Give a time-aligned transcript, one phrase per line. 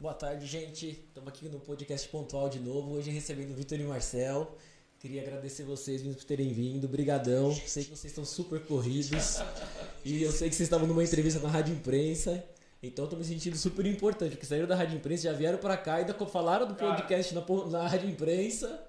[0.00, 0.90] Boa tarde, gente.
[1.08, 2.92] Estamos aqui no podcast pontual de novo.
[2.94, 4.56] Hoje recebendo o Vitor e Marcel.
[5.00, 6.86] Queria agradecer vocês por terem vindo.
[6.86, 7.52] Brigadão.
[7.52, 9.42] Sei que vocês estão super corridos.
[10.04, 12.44] E eu sei que vocês estavam numa entrevista na Rádio Imprensa.
[12.80, 15.96] Então estou me sentindo super importante, porque saíram da Rádio Imprensa, já vieram para cá,
[15.96, 18.80] ainda falaram do podcast na, na Rádio Imprensa.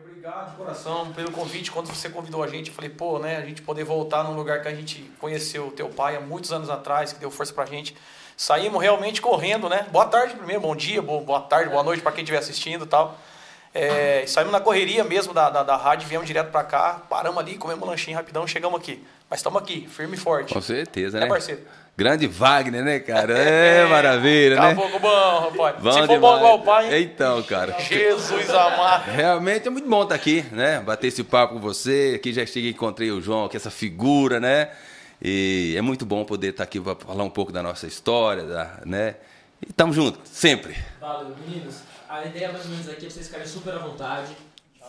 [0.00, 1.70] Obrigado de coração pelo convite.
[1.70, 4.62] Quando você convidou a gente, eu falei, pô, né, a gente poder voltar num lugar
[4.62, 7.94] que a gente conheceu teu pai há muitos anos atrás, que deu força pra gente.
[8.38, 9.84] Saímos realmente correndo, né?
[9.90, 13.18] Boa tarde primeiro, bom dia, boa tarde, boa noite para quem estiver assistindo e tal.
[13.74, 17.56] É, saímos na correria mesmo da, da, da rádio, viemos direto para cá, paramos ali,
[17.56, 19.04] comemos um lanchinho rapidão, chegamos aqui.
[19.28, 20.54] Mas estamos aqui, firme e forte.
[20.54, 21.26] Com certeza, é, né?
[21.26, 21.62] parceiro?
[21.96, 23.36] Grande Wagner, né, cara?
[23.36, 24.74] É, é maravilha, né?
[24.76, 25.82] Pouco bom, rapaz.
[25.82, 26.20] Bom Se for demais.
[26.20, 27.74] bom igual o pai, Então, cara.
[27.80, 29.10] Jesus amado.
[29.10, 30.78] Realmente é muito bom estar aqui, né?
[30.78, 32.12] Bater esse papo com você.
[32.14, 34.68] Aqui já cheguei, encontrei o João, que é essa figura, né?
[35.20, 38.80] E é muito bom poder estar aqui para falar um pouco da nossa história, da,
[38.86, 39.16] né?
[39.60, 40.76] E tamo junto, sempre.
[41.00, 41.80] Valeu, meninos.
[42.08, 44.36] A ideia mais ou menos aqui é vocês ficarem super à vontade.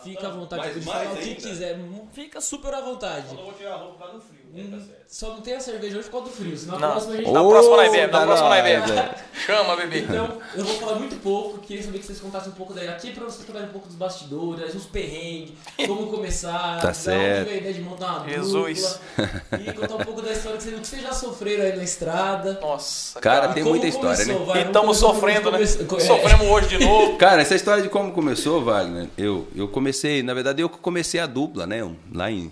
[0.04, 1.78] Fica à vontade Mais- de falar o que quiser.
[2.12, 3.34] Fica super à vontade.
[3.34, 4.39] vou tirar a roupa no frio.
[4.54, 6.88] Hum, Só não tem a cerveja hoje por causa do frio, senão Não.
[6.88, 9.10] a próxima a gente Na Ô, próxima nós bebe, na próxima nós bebe.
[9.46, 9.98] Chama, bebê.
[10.00, 13.10] Então, eu vou falar muito pouco, queria saber que vocês contassem um pouco daí aqui
[13.12, 15.52] pra vocês contarem um pouco dos bastidores, os perrengues,
[15.86, 17.42] como começar, Tá certo.
[17.48, 19.00] onde a ideia de montar uma Jesus.
[19.16, 21.82] dupla, e contar um pouco da história que vocês, que vocês já sofreram aí na
[21.84, 22.58] estrada.
[22.60, 24.46] Nossa, Cara, E tem muita história, começou, né?
[24.46, 25.58] vai, E estamos sofrendo, né?
[25.86, 26.06] come- é.
[26.06, 27.16] Sofremos hoje de novo.
[27.18, 31.26] Cara, essa história de como começou, Wagner, eu, eu comecei, na verdade, eu comecei a
[31.26, 31.82] dupla, né?
[31.84, 32.50] um- Lá em,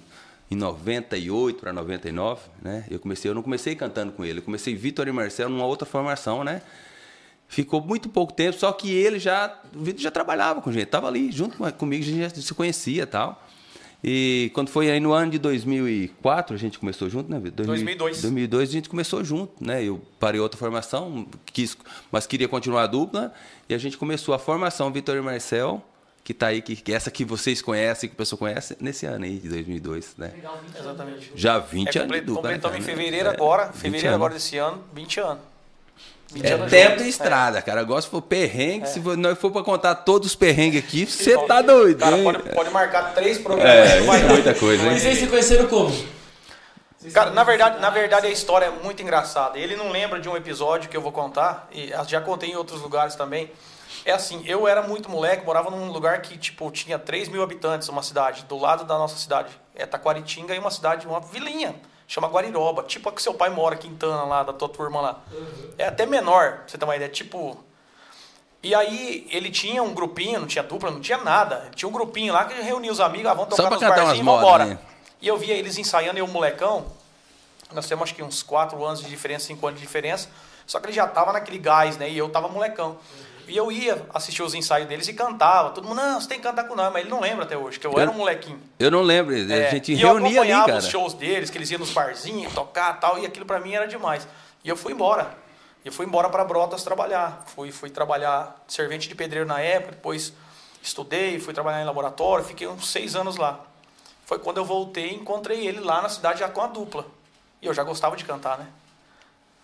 [0.51, 2.85] em 98 para 99, né?
[2.91, 5.87] Eu comecei, eu não comecei cantando com ele, eu comecei Vitor e Marcelo numa outra
[5.87, 6.63] formação, né?
[7.47, 11.07] Ficou muito pouco tempo, só que ele já, o Vitor já trabalhava com gente, tava
[11.09, 13.43] ali junto com- comigo, a gente já se conhecia tal.
[14.05, 17.67] E quando foi aí no ano de 2004, a gente começou junto, né, Vitor?
[17.67, 18.21] 2002.
[18.23, 19.83] 2002 a gente começou junto, né?
[19.83, 21.77] Eu parei outra formação, quis,
[22.13, 23.33] mas queria continuar a dupla,
[23.69, 25.83] e a gente começou a formação Vitor e Marcel,
[26.29, 29.25] que tá aí, que, que essa que vocês conhecem, que o pessoal conhece, nesse ano
[29.25, 30.31] aí, de 2002, né?
[30.37, 30.81] Legal, 20 anos.
[30.87, 31.33] Exatamente.
[31.35, 32.97] Já 20 É, anos de comple- dupla, né, completamos em cara?
[32.99, 35.39] fevereiro É, agora, 20 fevereiro agora desse ano, 20 anos.
[36.31, 37.05] 20 É anos tempo juntos.
[37.05, 37.81] de estrada, cara.
[37.81, 41.35] Agora se for perrengue, se for- nós for pra contar todos os perrengues aqui, você
[41.47, 42.23] tá doido, Cara, hein?
[42.25, 43.73] pode, pode marcar três programas.
[43.75, 44.99] É, vai é muita coisa, E hein?
[44.99, 45.91] vocês se conheceram como?
[47.15, 49.59] Cara, na verdade, na verdade a história é muito engraçada.
[49.59, 52.83] Ele não lembra de um episódio que eu vou contar, e já contei em outros
[52.83, 53.51] lugares também.
[54.05, 57.89] É assim, eu era muito moleque, morava num lugar que, tipo, tinha 3 mil habitantes,
[57.89, 59.51] uma cidade, do lado da nossa cidade.
[59.75, 61.75] É Taquaritinga e uma cidade, uma vilinha,
[62.07, 62.83] chama Guariroba.
[62.83, 65.21] Tipo a que seu pai mora, Quintana, lá, da tua turma lá.
[65.77, 67.65] É até menor, pra você ter uma ideia, tipo...
[68.61, 71.71] E aí, ele tinha um grupinho, não tinha dupla, não tinha nada.
[71.77, 74.65] Tinha um grupinho lá que reunia os amigos, ah, vamos tocar nos barzinhos, embora.
[74.65, 74.79] modas, né?
[75.21, 76.87] E eu via eles ensaiando, eu molecão,
[77.73, 80.29] nós temos acho que uns 4 anos de diferença, 5 anos de diferença,
[80.67, 82.09] só que ele já tava naquele gás, né?
[82.09, 82.99] E eu tava molecão.
[83.49, 85.71] E eu ia assistir os ensaios deles e cantava.
[85.71, 87.81] Todo mundo, não, você tem que cantar com nós, mas ele não lembra até hoje,
[87.81, 88.61] que eu, Eu- era um molequinho.
[88.79, 90.79] Eu não lembro, É, a gente e eu reunia ali, acompanhava cara.
[90.79, 93.73] os shows deles, que eles iam nos barzinhos, tocar e tal, e aquilo pra mim
[93.73, 94.29] era demais.
[94.63, 95.31] E eu fui embora.
[95.85, 97.45] Eu fui embora para Brotas trabalhar.
[97.55, 100.33] Fui, fui trabalhar servente de pedreiro na época, depois
[100.83, 103.61] estudei, fui trabalhar em laboratório, fiquei uns seis anos lá.
[104.27, 107.07] Foi quando eu voltei e encontrei ele lá na cidade já com a dupla.
[107.63, 108.67] E eu já gostava de cantar, né?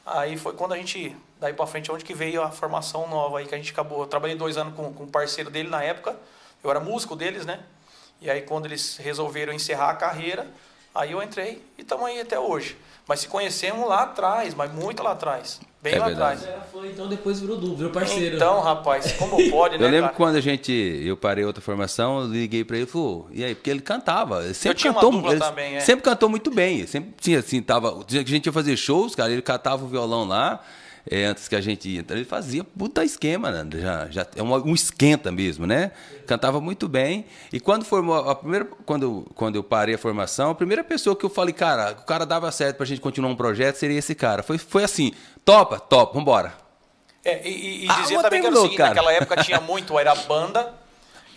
[0.06, 3.46] Aí foi quando a gente, daí pra frente, onde que veio a formação nova aí,
[3.46, 4.00] que a gente acabou.
[4.00, 6.16] Eu trabalhei dois anos com, com um parceiro dele na época,
[6.62, 7.62] eu era músico deles, né?
[8.20, 10.46] E aí quando eles resolveram encerrar a carreira,
[10.94, 12.76] aí eu entrei e estamos aí até hoje.
[13.06, 15.60] Mas se conhecemos lá atrás, mas muito lá atrás.
[15.84, 16.44] Bem É lá verdade.
[16.46, 16.64] atrás.
[16.90, 18.36] Então depois virou duplo, virou parceiro.
[18.36, 20.14] Então, rapaz, como pode, né, Eu lembro cara?
[20.16, 23.54] quando a gente, eu parei outra formação, eu liguei pra ele e falei, e aí,
[23.54, 25.80] porque ele cantava, ele sempre tinha uma cantou, dupla ele também, é.
[25.80, 29.42] sempre cantou muito bem, sempre tinha assim, tava, a gente ia fazer shows, cara, ele
[29.42, 30.60] catava o violão lá,
[31.10, 33.80] é, antes que a gente ia, ele fazia puta esquema, né?
[33.80, 35.90] já, já é um, um esquenta mesmo, né?
[36.26, 37.26] Cantava muito bem.
[37.52, 41.24] E quando formou a primeira, quando, quando eu parei a formação, a primeira pessoa que
[41.24, 44.42] eu falei, cara, o cara dava certo pra gente continuar um projeto seria esse cara.
[44.42, 45.12] Foi, foi assim,
[45.44, 46.54] topa, topa, vambora.
[47.22, 48.88] É, e, e Ah, dizer mas também que era o seguinte, cara.
[48.90, 50.74] naquela época tinha muito, era a banda,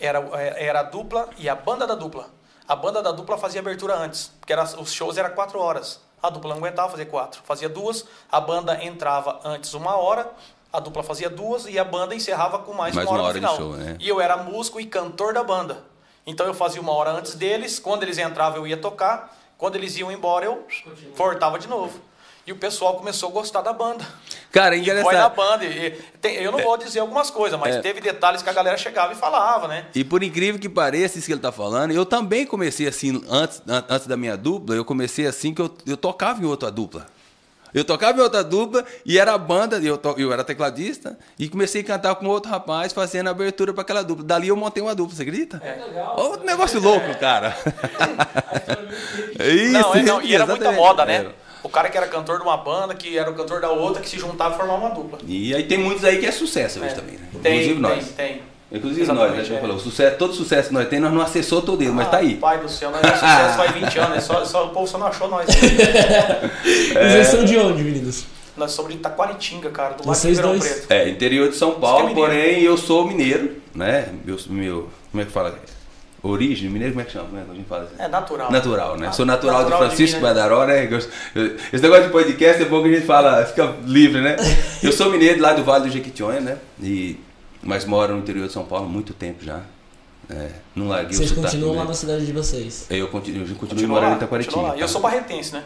[0.00, 0.18] era,
[0.56, 2.30] era a dupla e a banda da dupla.
[2.66, 6.00] A banda da dupla fazia abertura antes, porque era, os shows eram quatro horas.
[6.22, 10.30] A dupla não aguentava fazer quatro, fazia duas, a banda entrava antes uma hora,
[10.72, 13.40] a dupla fazia duas e a banda encerrava com mais, Mais uma hora, uma hora
[13.40, 13.56] no final.
[13.56, 13.96] show, né?
[14.00, 15.84] E eu era músico e cantor da banda.
[16.26, 19.96] Então eu fazia uma hora antes deles, quando eles entravam eu ia tocar, quando eles
[19.96, 20.66] iam embora eu
[21.16, 21.98] cortava de novo.
[22.48, 24.02] E o pessoal começou a gostar da banda.
[24.50, 25.34] Cara, é E foi na engraçado.
[25.36, 25.64] banda.
[25.66, 27.80] E, tem- eu não vou dizer algumas coisas, mas É.
[27.82, 29.84] teve detalhes que a galera chegava e falava, né?
[29.94, 33.60] E por incrível que pareça, isso que ele tá falando, eu também comecei assim, antes,
[33.68, 37.06] an- antes da minha dupla, eu comecei assim que eu, eu tocava em outra dupla.
[37.74, 41.50] Eu tocava em outra dupla e era a banda, eu, to, eu era tecladista, e
[41.50, 44.24] comecei a cantar com outro rapaz fazendo abertura para aquela dupla.
[44.24, 45.60] Dali eu montei uma dupla, você acredita?
[45.62, 46.16] É legal.
[46.18, 47.54] Outro negócio louco, cara.
[49.38, 51.14] Isso, não, é, não, e era muita moda, né?
[51.16, 51.47] Era.
[51.62, 54.08] O cara que era cantor de uma banda, que era o cantor da outra, que
[54.08, 55.18] se juntava e formava uma dupla.
[55.26, 56.94] E aí tem muitos aí que é sucesso hoje é.
[56.94, 57.28] também, né?
[57.42, 58.04] Tem, Inclusive nós.
[58.08, 58.42] Tem, tem.
[58.70, 59.56] Inclusive Exatamente, nós, né?
[59.56, 59.60] É.
[59.60, 62.18] Falou, sucesso, todo sucesso que nós temos, nós não acessou todo ele, ah, mas tá
[62.18, 62.36] aí.
[62.36, 64.98] Pai do céu, nós é sucesso faz 20 anos, é só, só, o povo só
[64.98, 65.48] não achou nós.
[65.48, 67.08] é.
[67.10, 68.26] Vocês são de onde, meninos?
[68.56, 70.86] Nós somos de Itaquaritinga, cara, do lado de Ribeirão Preto.
[70.90, 74.08] É, interior de São Paulo, é porém eu sou mineiro, né?
[74.24, 75.58] Meu, meu, como é que fala?
[76.22, 77.26] Origem, mineiro, como é que chama?
[77.26, 77.94] Como é que a gente fala assim?
[77.98, 78.50] É natural.
[78.50, 79.06] Natural, né?
[79.08, 80.88] Ah, sou natural, natural de Francisco Badaró, né?
[81.72, 84.36] Esse negócio de podcast é bom que a gente fala, fica livre, né?
[84.82, 86.58] Eu sou mineiro lá do Vale do Jequitinhonha, né?
[86.82, 87.18] E
[87.62, 89.60] mas moro no interior de São Paulo há muito tempo já.
[90.30, 92.86] É, não larguei Vocês continuam lá na cidade de vocês?
[92.90, 94.76] Eu continuo, eu continuo morando em Itaquaritinga.
[94.76, 95.64] E eu sou barretense, né?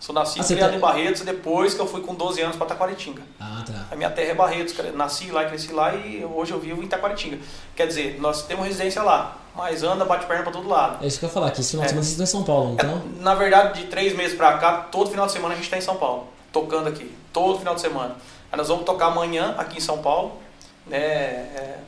[0.00, 0.76] Sou nascido ah, criado tá...
[0.76, 3.22] em Barretos depois que eu fui com 12 anos para Taquaritinga.
[3.40, 3.86] Ah, tá.
[3.90, 7.38] A minha terra é Barretos, nasci lá, cresci lá e hoje eu vivo em Taquaritinga.
[7.74, 11.02] Quer dizer, nós temos residência lá, mas anda, bate perna para todo lado.
[11.02, 11.88] É isso que eu ia falar, que esse final de é.
[11.90, 13.02] semana vocês estão em São Paulo, então?
[13.18, 15.78] É, na verdade, de três meses para cá, todo final de semana a gente está
[15.78, 18.16] em São Paulo, tocando aqui, todo final de semana.
[18.52, 20.38] Aí nós vamos tocar amanhã aqui em São Paulo,
[20.86, 20.98] né?
[20.98, 21.78] É,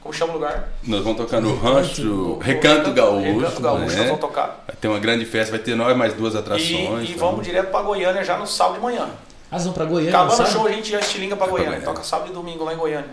[0.00, 0.68] como chama o lugar?
[0.82, 3.38] Nós vamos tocar no Rancho Recanto Gaúcho.
[3.38, 3.96] Recanto Gaúcho, né?
[3.96, 4.64] nós vamos tocar.
[4.66, 7.08] Vai ter uma grande festa, vai ter nós mais duas atrações.
[7.08, 9.10] E, e vamos direto para Goiânia já no sábado de manhã.
[9.50, 10.18] Ah, vão para Goiânia?
[10.18, 11.70] Acabando o show, a gente já estilinga para Goiânia.
[11.72, 11.86] Goiânia.
[11.86, 13.10] Toca sábado e domingo lá em Goiânia.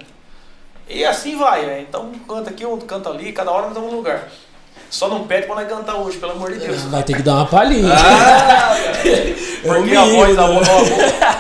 [0.87, 1.81] E assim vai, né?
[1.81, 4.29] Então um canta aqui, outro canta ali, cada hora nós estamos num lugar.
[4.89, 6.81] Só não pede pra nós cantar hoje, pelo amor de Deus.
[6.83, 7.93] Vai ter que dar uma palhinha.
[7.93, 8.75] Ah,
[9.63, 10.67] Porque é a voz, a voz,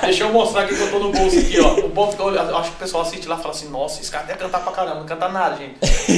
[0.01, 1.73] Deixa eu mostrar aqui que eu tô no bolso aqui, ó.
[1.85, 4.11] O povo fica olhando, acho que o pessoal assiste lá e fala assim, nossa, esse
[4.11, 5.77] cara deve cantar pra caramba, não canta nada, gente.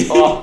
[0.09, 0.41] ó.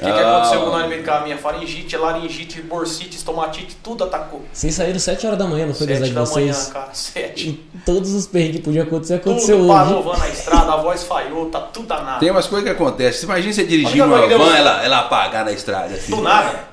[0.00, 1.38] O que, que ah, aconteceu com no meio do caminho?
[1.38, 4.42] Faringite, laringite, bursite, estomatite, tudo atacou.
[4.52, 6.56] Vocês saíram 7 horas da manhã, não foi 7 da vocês?
[6.56, 7.48] manhã, cara, 7.
[7.48, 7.52] E
[7.84, 9.84] todos os perrengues que podiam acontecer, aconteceu tudo hoje.
[9.84, 12.20] parou, van na estrada, a voz falhou, tá tudo danado.
[12.20, 13.24] Tem umas coisas que acontecem.
[13.24, 15.94] Imagina você dirigir uma van, ela, ela apagar na estrada.
[15.94, 16.10] Assim.
[16.10, 16.71] Do nada.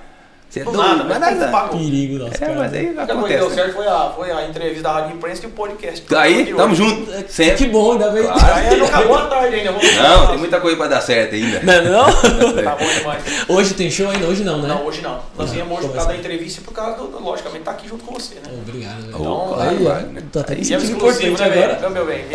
[0.49, 1.67] Você é do nada, mas nada.
[1.67, 2.33] Perigo, nossa.
[2.33, 2.55] É, cara.
[2.55, 3.19] mas aí acontece.
[3.19, 6.01] O que deu certo foi a, foi a entrevista da Rádio Imprensa e o podcast.
[6.07, 7.11] Tá aí, tamo junto.
[7.13, 7.57] É, sempre.
[7.57, 8.23] Que bom, ainda bem.
[8.23, 8.55] Claro.
[8.55, 9.71] Aí não acabou a tarde ainda.
[9.71, 11.59] Vamos não, tem muita coisa pra dar certo ainda.
[11.61, 12.05] Não, não?
[12.63, 13.23] tá bom demais.
[13.47, 14.25] Hoje tem show ainda?
[14.25, 14.69] Hoje não, né?
[14.69, 15.19] Não, hoje não.
[15.37, 18.03] Nós viemos hoje por causa da entrevista e por causa do, logicamente, tá aqui junto
[18.03, 18.49] com você, né?
[18.51, 19.05] Obrigado.
[19.07, 20.23] Então, oh, aí, vai, né?
[20.31, 21.79] Tá até me sentindo importante agora.
[21.79, 22.25] Meu, meu bem,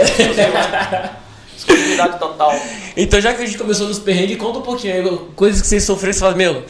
[1.57, 2.55] exclusividade total.
[2.97, 5.83] Então, já que a gente começou nos perrengues, conta um pouquinho aí, coisas que vocês
[5.83, 6.63] sofreram, você fala, meu,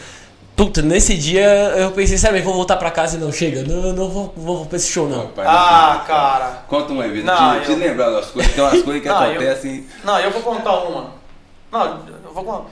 [0.57, 1.45] Puta, nesse dia
[1.77, 3.65] eu pensei, sabe, vou voltar pra casa e não chega.
[3.65, 5.31] Não, não vou, vou pra esse show, não.
[5.39, 6.63] ah, cara.
[6.69, 7.25] Conta uma vez.
[7.25, 7.77] Não, eu...
[7.77, 8.53] lembrar das coisas.
[8.53, 9.77] Tem umas coisas que não, acontecem.
[9.77, 9.85] Eu...
[10.05, 11.11] Não, eu vou contar uma.
[11.73, 12.71] Não, eu vou contar.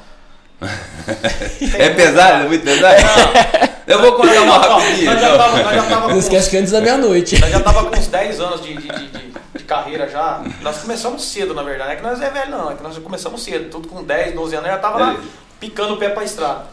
[1.76, 2.44] é pesado?
[2.44, 3.02] É muito pesado?
[3.02, 3.72] Não.
[3.84, 5.12] Eu vou contar uma rapidinha.
[5.12, 6.08] Então.
[6.08, 7.40] Não esquece que antes da meia-noite.
[7.40, 10.40] Nós já tava com uns 10 anos de, de, de, de, carreira já.
[10.60, 11.88] Nós começamos cedo, na verdade.
[11.88, 12.70] Não é que nós é velho, não.
[12.70, 13.70] É que nós já começamos cedo.
[13.70, 14.68] Tudo com 10, 12 anos.
[14.68, 15.16] Eu já tava lá
[15.58, 16.66] picando o pé pra estrada.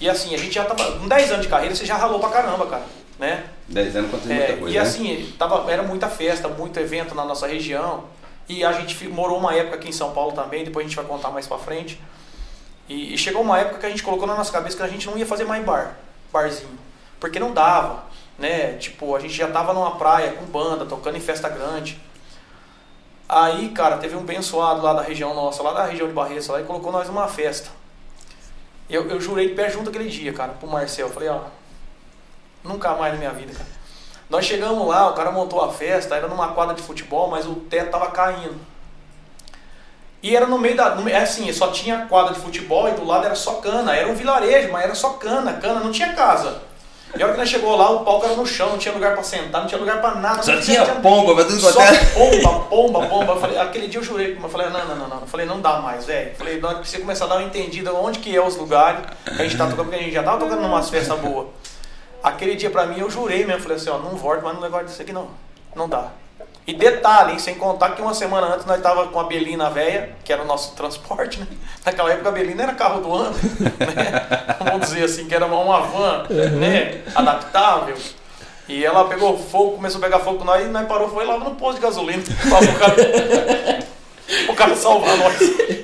[0.00, 0.98] E assim, a gente já tava.
[0.98, 2.84] Com 10 anos de carreira, você já ralou pra caramba, cara.
[3.18, 3.44] Né?
[3.68, 4.70] 10 anos aconteceu é, muita coisa.
[4.70, 4.80] E né?
[4.80, 8.04] assim, tava, era muita festa, muito evento na nossa região.
[8.48, 11.04] E a gente morou uma época aqui em São Paulo também, depois a gente vai
[11.04, 12.00] contar mais pra frente.
[12.88, 15.06] E, e chegou uma época que a gente colocou na nossa cabeça que a gente
[15.06, 15.96] não ia fazer mais bar,
[16.32, 16.78] barzinho.
[17.20, 18.04] Porque não dava,
[18.38, 18.72] né?
[18.72, 22.00] Tipo, a gente já tava numa praia com banda, tocando em festa grande.
[23.28, 26.60] Aí, cara, teve um abençoado lá da região nossa, lá da região de Barretos, lá,
[26.60, 27.70] e colocou nós numa festa.
[28.90, 31.08] Eu, eu jurei de pé junto aquele dia, cara, pro Marcel.
[31.08, 31.42] falei, ó,
[32.64, 33.70] nunca mais na minha vida, cara.
[34.28, 37.54] Nós chegamos lá, o cara montou a festa, era numa quadra de futebol, mas o
[37.54, 38.58] teto tava caindo.
[40.22, 40.94] E era no meio da.
[40.94, 43.94] No, é assim, só tinha quadra de futebol e do lado era só cana.
[43.94, 46.62] Era um vilarejo, mas era só cana, cana, não tinha casa.
[47.16, 49.14] E a hora que nós chegou lá, o palco era no chão, não tinha lugar
[49.14, 50.42] pra sentar, não tinha lugar pra nada.
[50.42, 51.80] Só tinha, tinha pomba, mas tudo Só
[52.14, 53.32] pomba, pomba, pomba.
[53.32, 55.20] Eu falei, aquele dia eu jurei, eu falei, não, não, não, não.
[55.20, 56.34] Eu falei, não dá mais, velho.
[56.36, 59.04] Falei, na hora que você começar a dar uma entendida onde que é os lugares
[59.24, 61.48] que a gente tá tocando, porque a gente já tava tocando numas festas boas.
[62.22, 64.86] Aquele dia pra mim eu jurei mesmo, falei assim, ó, não volto mais no negócio
[64.86, 65.28] disso aqui não.
[65.74, 66.10] Não dá.
[66.70, 70.10] E detalhe, hein, sem contar que uma semana antes nós tava com a Belina velha,
[70.22, 71.46] que era o nosso transporte, né?
[71.84, 74.56] Naquela época a Belina era carro do ano, né?
[74.60, 76.60] Vamos dizer assim, que era uma van, uhum.
[76.60, 77.02] né?
[77.12, 77.96] Adaptável.
[78.68, 81.36] E ela pegou fogo, começou a pegar fogo com nós e nós parou, foi lá
[81.40, 82.22] no posto de gasolina.
[84.48, 85.36] o cara, salvar nós.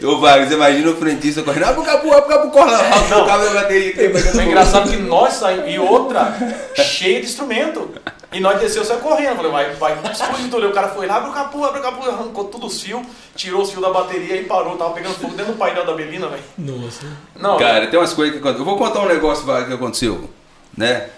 [0.03, 3.25] Ô Vargas, imagina o frentista correndo, ah, pro capu, ah, pro capu, é, não.
[3.25, 3.95] o cabo da bateria.
[3.97, 6.37] É engraçado que nós saímos, e outra,
[6.77, 7.91] cheia de instrumento.
[8.33, 9.37] E nós desceu, saiu correndo.
[9.37, 10.69] Falei, vai, vai, explodir tudo.
[10.69, 13.03] O cara foi lá, abre o capu, abre o capu, arrancou tudo os fios,
[13.35, 14.77] tirou os fios da bateria e parou.
[14.77, 16.43] Tava pegando fogo dentro do painel da Belina, velho.
[16.59, 17.07] Nossa.
[17.35, 17.57] Não.
[17.57, 18.61] Cara, tem umas coisas que aconteceu.
[18.61, 20.29] Eu vou contar um negócio que aconteceu,
[20.77, 21.09] né?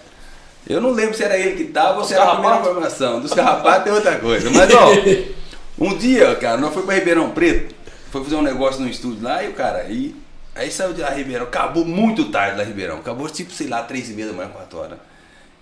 [0.67, 3.19] Eu não lembro se era ele que tava ou se era a primeira formação.
[3.19, 4.49] Dos carrapatos tem outra coisa.
[4.51, 4.89] Mas, ó,
[5.79, 7.75] um dia, cara, nós fomos pra Ribeirão Preto,
[8.11, 10.15] foi fazer um negócio no estúdio lá e o cara, aí,
[10.55, 14.09] aí saiu de lá Ribeirão, acabou muito tarde lá Ribeirão, acabou tipo, sei lá, três
[14.09, 14.97] e meia da manhã, quatro horas.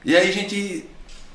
[0.04, 0.86] E aí a gente,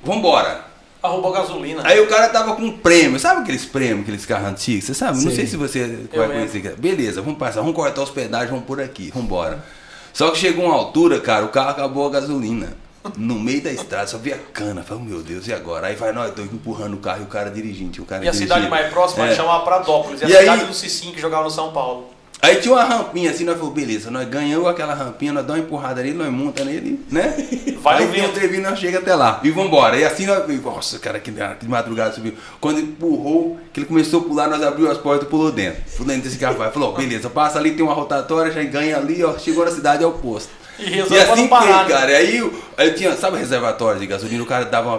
[0.03, 0.73] vambora.
[1.03, 1.83] Arrumou gasolina.
[1.85, 4.85] Aí o cara tava com um prêmio, sabe aqueles prêmios, aqueles carros antigos?
[4.85, 5.25] Você sabe?
[5.25, 5.49] Não Sei.
[5.49, 6.77] se você vai conhecer.
[6.77, 9.65] Beleza, vamos passar, vamos cortar os pedágios, vamos por aqui, vamos embora.
[10.13, 12.77] Só que chegou uma altura, cara, o carro acabou a gasolina.
[13.17, 14.83] No meio da estrada, só via cana.
[14.83, 15.89] Falei, oh, meu Deus, e agora?
[15.89, 18.01] Aí vai nós dois empurrando o carro e o cara dirigindo.
[18.03, 18.55] O cara E a dirigindo.
[18.55, 19.35] cidade mais próxima É.
[19.35, 20.21] chamava Pradópolis.
[20.21, 22.07] E a E aí- cidade do Cicinho que jogava no São Paulo.
[22.41, 25.67] Aí tinha uma rampinha assim, nós falamos, beleza, nós ganhamos aquela rampinha, nós damos uma
[25.69, 27.33] empurrada nele, nós monta nele, né?
[27.81, 29.39] Vai aí o tem um trevinho, nós chega até lá.
[29.45, 29.97] E vambora.
[29.97, 30.45] E assim nós.
[30.63, 32.35] Nossa, cara, que, que madrugada subiu.
[32.61, 35.81] Quando ele empurrou, que ele começou a pular, nós abriu as portas e pulou dentro.
[35.93, 36.57] Pulou dentro desse carro.
[36.73, 39.39] Falou, beleza, passa ali, tem uma rotatória, já ganha ali, ó.
[39.39, 40.51] Chegou na cidade, é o posto.
[40.79, 42.01] E E assim parar, foi, né?
[42.01, 42.17] cara.
[42.17, 44.43] Aí, aí tinha, sabe reservatório de gasolina?
[44.43, 44.97] O cara dava uma.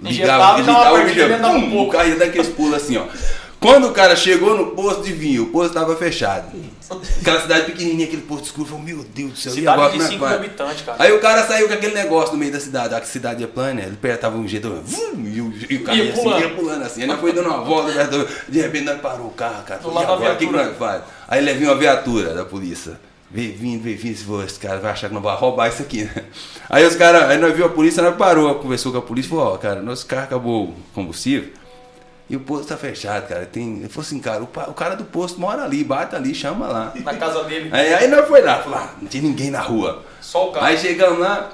[0.00, 1.88] Uma partida, ligava, um pum, pouco.
[1.88, 3.04] o cara ia dar aqueles pulos assim, ó.
[3.60, 6.46] Quando o cara chegou no posto de vinho, o posto estava fechado.
[7.20, 10.02] Aquela cidade pequenininha, aquele posto escuro, falou, meu Deus do céu, Cidade agora de como
[10.02, 10.30] é que 5 vai?
[10.30, 10.96] mil habitantes, cara.
[11.04, 13.74] Aí o cara saiu com aquele negócio no meio da cidade, a cidade é plana,
[13.74, 13.82] né?
[13.82, 16.40] ele apertava um jeito, vum, e o, e o cara Ia ia, assim, pulando.
[16.40, 17.04] ia pulando assim.
[17.04, 19.80] Nós foi dando uma volta, do- de repente nós parou o carro, cara.
[19.80, 21.02] Falou, e agora, o que, nós faz?
[21.28, 22.98] Aí ele viu uma viatura da polícia.
[23.32, 26.24] Veio vindo, veio vindo, esse, cara vai achar que não vai roubar isso aqui, né?
[26.68, 29.54] Aí os caras, aí nós viu a polícia, nós parou, conversou com a polícia, falou,
[29.54, 31.50] ó, cara, nosso carro acabou o combustível.
[32.28, 33.44] E o posto tá fechado, cara.
[33.44, 33.78] Tem...
[33.78, 36.92] Ele falou assim, cara, o, o cara do posto mora ali, bate ali, chama lá.
[37.04, 40.04] Na casa dele, Aí, aí nós foi lá, falou, ah, não tinha ninguém na rua.
[40.20, 40.66] só o carro.
[40.66, 41.50] Aí chegamos lá,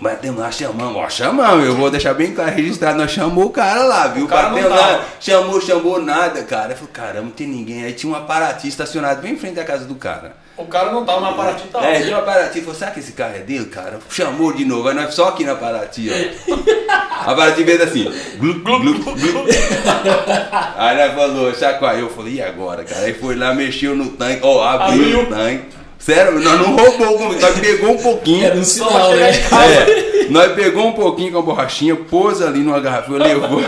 [0.00, 3.84] batemos lá, chamamos, ó, chamamos, eu vou deixar bem claro, registrado, nós chamou o cara
[3.84, 4.24] lá, viu?
[4.24, 6.72] O cara Batemos lá, chamou, chamou nada, cara.
[6.72, 7.84] Eu falei, caramba, não tem ninguém.
[7.84, 10.41] Aí tinha um Paraty estacionado bem em frente à casa do cara.
[10.56, 11.86] O cara não tava na Paraty, tava.
[11.86, 13.98] É, tinha uma Paraty, falou, será que esse carro é dele, cara?
[14.10, 16.52] Chamou de novo, aí nós só aqui na Paraty, ó.
[17.30, 19.44] A Paraty fez assim, glu, glu, glu, glu.
[20.76, 23.02] Aí nós falou, chacoalhou, eu falei, e agora, cara?
[23.02, 25.22] Aí foi lá, mexeu no tanque, ó, abriu, Abriu.
[25.22, 25.64] o tanque.
[25.98, 28.44] Sério, nós não roubou, nós pegou um pouquinho.
[28.44, 29.30] Era um sinal, né?
[29.30, 33.62] É, nós pegou um pouquinho com a borrachinha, pôs ali numa garrafa, levou.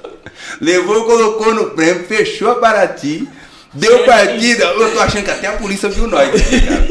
[0.60, 3.26] levou, colocou no prêmio, fechou a Paraty,
[3.74, 4.64] deu partida.
[4.64, 6.86] Eu tô achando que até a polícia viu nós, cara.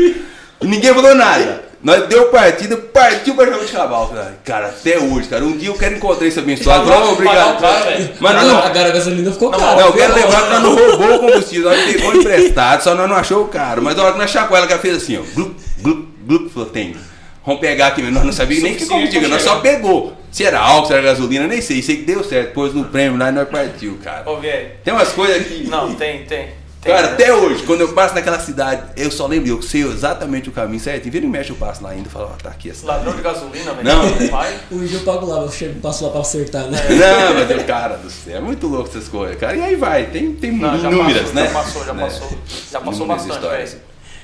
[0.62, 1.70] E ninguém falou nada.
[1.82, 4.14] Nós deu partida, partiu pra jogo de cavalo.
[4.44, 5.46] Cara, até hoje, cara.
[5.46, 6.84] Um dia eu quero encontrar esse abençoado.
[6.84, 7.62] Pagar obrigado.
[7.62, 8.12] cara.
[8.20, 9.76] Mas não, agora a gasolina ficou cara.
[9.76, 13.10] não, eu quero lembrar que nós não roubou o combustível, nós pegou emprestado, só nós
[13.10, 13.80] não achou o cara.
[13.80, 15.22] Mas na hora que nós chacoalha, ela fez assim, ó.
[15.34, 16.98] Glup, glup, glup, falou, tem.
[17.46, 20.18] Vamos pegar aqui, nós não sabíamos nem que combustível, nós só pegou.
[20.32, 21.82] Se era álcool, se era gasolina, nem sei.
[21.82, 24.30] Sei que deu certo, pôs no prêmio lá e nós partiu, cara.
[24.30, 24.72] Ô, velho.
[24.84, 25.66] Tem umas coisas aqui.
[25.68, 26.59] Não, tem, tem.
[26.82, 30.48] Tem Cara, até hoje, quando eu passo naquela cidade, eu só lembro, eu sei exatamente
[30.48, 31.10] o caminho certo.
[31.10, 32.86] Vira e mexe, eu passo lá ainda e falo, ó, tá aqui essa.
[32.86, 33.84] Ladrão de gasolina, velho.
[33.88, 34.28] Não.
[34.30, 34.58] Vai.
[34.72, 36.78] O dia eu pago lá, eu chego, passo lá pra acertar, né?
[36.90, 39.58] Não, mas eu, cara do céu, é muito louco essas coisas, cara.
[39.58, 41.46] E aí vai, tem, tem Não, inúmeras, passou, né?
[41.48, 42.04] Já passou, já Né?
[42.04, 42.30] passou.
[42.72, 43.70] Já passou Inúmeras bastante, histórias.
[43.72, 43.82] velho.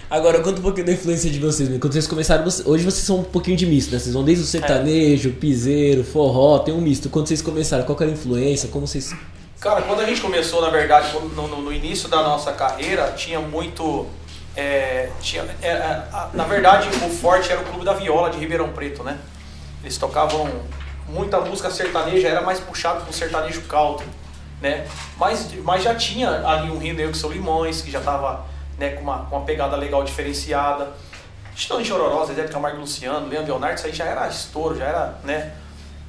[0.07, 1.77] Agora, conta um pouquinho da influência de vocês, né?
[1.81, 3.99] Quando vocês começaram, hoje vocês são um pouquinho de misto, né?
[3.99, 7.09] Vocês vão desde o sertanejo, piseiro, forró, tem um misto.
[7.09, 8.69] Quando vocês começaram, qual que era a influência?
[8.69, 9.13] Como vocês.
[9.59, 13.39] Cara, quando a gente começou, na verdade, no, no- no início da nossa carreira, tinha
[13.39, 14.07] muito.
[14.55, 16.01] é, tinha, é, é,
[16.33, 19.17] na verdade, o forte era o Clube da Viola de Ribeirão Preto, né?
[19.83, 20.49] Eles tocavam
[21.07, 24.07] muita música sertaneja, era mais puxado pro sertanejo country,
[24.61, 24.87] né?
[25.17, 28.45] Mas, mas já tinha ali um Rio Negro que são Limões, que já tava
[28.77, 30.89] né, com, uma, com uma pegada legal diferenciada.
[31.55, 34.85] Estão em Chororó, Zé de Camargo Luciano, Leandro Leonardo, isso aí já era estouro, já
[34.85, 35.53] era, né?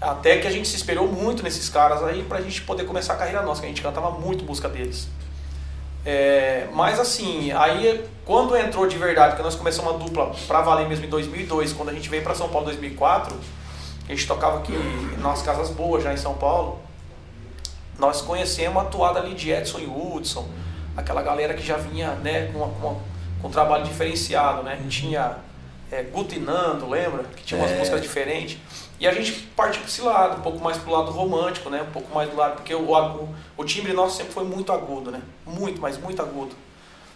[0.01, 3.17] Até que a gente se esperou muito nesses caras aí pra gente poder começar a
[3.17, 5.09] carreira nossa, que a gente cantava muito música deles.
[6.05, 10.87] É, mas assim, aí quando entrou de verdade, que nós começamos uma dupla pra valer
[10.89, 13.35] mesmo em 2002, quando a gente veio pra São Paulo em 2004,
[14.07, 14.73] a gente tocava aqui
[15.19, 16.79] nas Casas Boas, já em São Paulo,
[17.99, 20.47] nós conhecemos a atuada ali de Edson e Hudson,
[20.97, 23.01] aquela galera que já vinha né, com, uma- com, uma-
[23.43, 24.79] com um trabalho diferenciado, né?
[24.89, 25.37] Tinha
[25.91, 27.25] é, Guto e Nando, lembra?
[27.37, 27.79] Que tinha umas É.
[27.79, 28.59] músicas diferentes.
[28.99, 31.83] E a gente partiu para esse lado, um pouco mais pro lado romântico, né?
[31.83, 35.11] Um pouco mais do lado, porque o, o, o timbre nosso sempre foi muito agudo,
[35.11, 35.21] né?
[35.47, 36.55] Muito, mas muito agudo.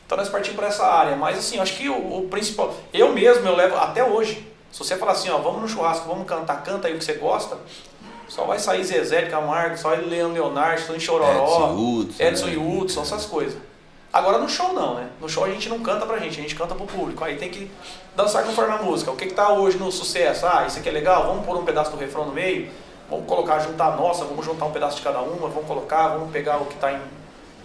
[0.05, 1.17] Então nós partimos para essa área.
[1.17, 2.75] Mas assim, acho que o, o principal.
[2.93, 4.47] Eu mesmo, eu levo até hoje.
[4.71, 7.15] Se você falar assim, ó, vamos no churrasco, vamos cantar, canta aí o que você
[7.15, 7.57] gosta,
[8.29, 12.47] só vai sair Zezé de Camargo, só vai Leandro Leonardo, Tony Chororó, Edson Hudson, Edson
[12.47, 12.53] né?
[12.53, 13.59] e Hudson, essas coisas.
[14.13, 15.09] Agora no show não, né?
[15.21, 17.23] No show a gente não canta pra gente, a gente canta pro público.
[17.25, 17.71] Aí tem que
[18.17, 19.11] dançar conforme a música.
[19.11, 20.47] O que, que tá hoje no sucesso?
[20.47, 22.69] Ah, isso aqui é legal, vamos pôr um pedaço do refrão no meio,
[23.09, 26.31] vamos colocar, juntar a nossa, vamos juntar um pedaço de cada uma, vamos colocar, vamos
[26.33, 27.01] pegar o que tá em,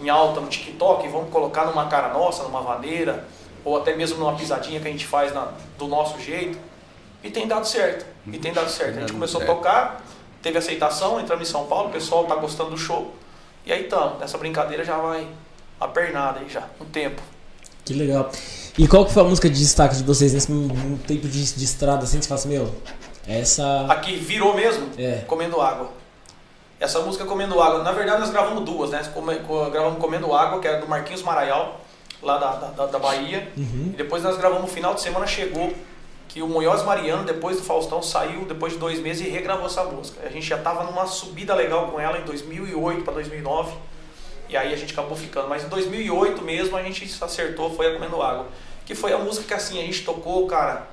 [0.00, 3.24] em alta no TikTok e vamos colocar numa cara nossa, numa vaneira,
[3.64, 6.56] ou até mesmo numa pisadinha que a gente faz na- do nosso jeito.
[7.24, 8.06] E tem dado certo.
[8.24, 8.98] E tem dado certo.
[8.98, 10.00] A gente começou a tocar,
[10.40, 13.12] teve aceitação, entramos em São Paulo, o pessoal tá gostando do show.
[13.64, 14.22] E aí estamos.
[14.22, 15.26] Essa brincadeira já vai
[15.80, 17.20] a pernada aí já, um tempo.
[17.84, 18.30] Que legal.
[18.76, 21.64] E qual que foi a música de destaque de vocês nesse um, tempo de, de
[21.64, 22.20] estrada assim?
[22.20, 22.74] Você fala assim, meu,
[23.26, 23.86] essa.
[23.88, 25.24] Aqui virou mesmo, É.
[25.26, 25.90] Comendo Água.
[26.78, 29.00] Essa música Comendo Água, na verdade nós gravamos duas, né?
[29.72, 31.80] Gravamos Comendo Água, que era do Marquinhos Maraial,
[32.22, 33.50] lá da, da, da- Bahia.
[33.56, 33.90] Uhum.
[33.94, 35.72] E depois nós gravamos no final de semana, chegou
[36.28, 39.84] que o Munhoz Mariano, depois do Faustão, saiu depois de dois meses e regravou essa
[39.84, 40.20] música.
[40.26, 43.72] A gente já estava numa subida legal com ela em 2008 para 2009.
[44.48, 45.48] E aí a gente acabou ficando.
[45.48, 48.46] Mas em 2008 mesmo a gente acertou, foi a Comendo Água.
[48.84, 50.86] Que foi a música que assim, a gente tocou, cara.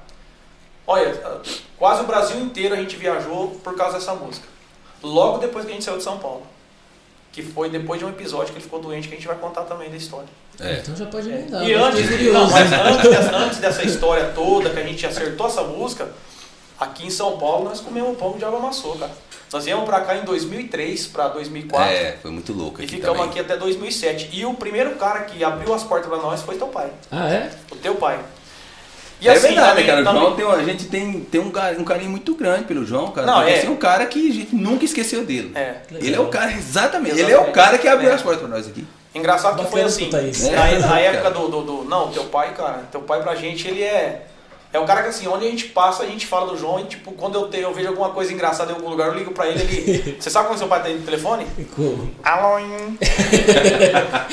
[0.85, 1.41] Olha,
[1.77, 4.47] quase o Brasil inteiro a gente viajou por causa dessa música.
[5.01, 6.43] Logo depois que a gente saiu de São Paulo.
[7.31, 9.63] Que foi depois de um episódio que ele ficou doente, que a gente vai contar
[9.63, 10.27] também da história.
[10.59, 10.79] É.
[10.79, 11.63] Então já pode emendar.
[11.63, 15.47] E eu antes, não, mas antes, dessa, antes dessa história toda que a gente acertou
[15.47, 16.09] essa música,
[16.79, 19.11] aqui em São Paulo nós comemos pão de água amassou, cara.
[19.53, 23.17] Nós viemos pra cá em 2003 pra 2004 É, foi muito louco e aqui ficamos
[23.19, 23.29] também.
[23.31, 24.29] aqui até 2007.
[24.33, 27.51] E o primeiro cara que abriu as portas pra nós foi teu pai, Ah, é?
[27.71, 28.19] o teu pai.
[29.21, 30.01] E é assim, verdade, também- cara.
[30.01, 32.83] O também- João tem, um- a gente tem, tem um, um carinho muito grande pelo
[32.85, 33.27] João, cara.
[33.27, 33.57] Não, é.
[33.59, 35.51] assim, é um cara que a gente nunca esqueceu dele.
[35.55, 35.75] É.
[35.91, 37.11] Ele é o cara, exatamente.
[37.13, 37.49] Ele é Exatamente.
[37.51, 38.13] o cara que abriu É.
[38.15, 38.85] as portas pra nós aqui.
[39.15, 40.51] Engraçado que foi assim, isso.
[40.51, 40.99] na, É, na cara.
[40.99, 44.25] época do, do, do- Não, teu pai, cara, teu pai pra gente, ele é.
[44.73, 46.85] É o cara que assim, onde a gente passa, a gente fala do João e
[46.85, 49.47] tipo, quando eu, tenho, eu vejo alguma coisa engraçada em algum lugar, eu ligo pra
[49.47, 50.17] ele, ele.
[50.19, 51.45] Você sabe quando seu pai tem no telefone?
[51.75, 52.11] Como?
[52.23, 52.57] Alô?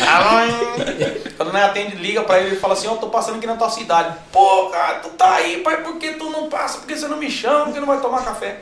[0.09, 1.35] Alô?
[1.37, 3.71] Quando não atende, liga pra ele e fala assim, ó, tô passando aqui na tua
[3.71, 4.17] cidade.
[4.33, 6.79] Pô, cara, tu tá aí, pai, por que tu não passa?
[6.79, 7.67] Por que você não me chama?
[7.67, 8.61] Por que não vai tomar café?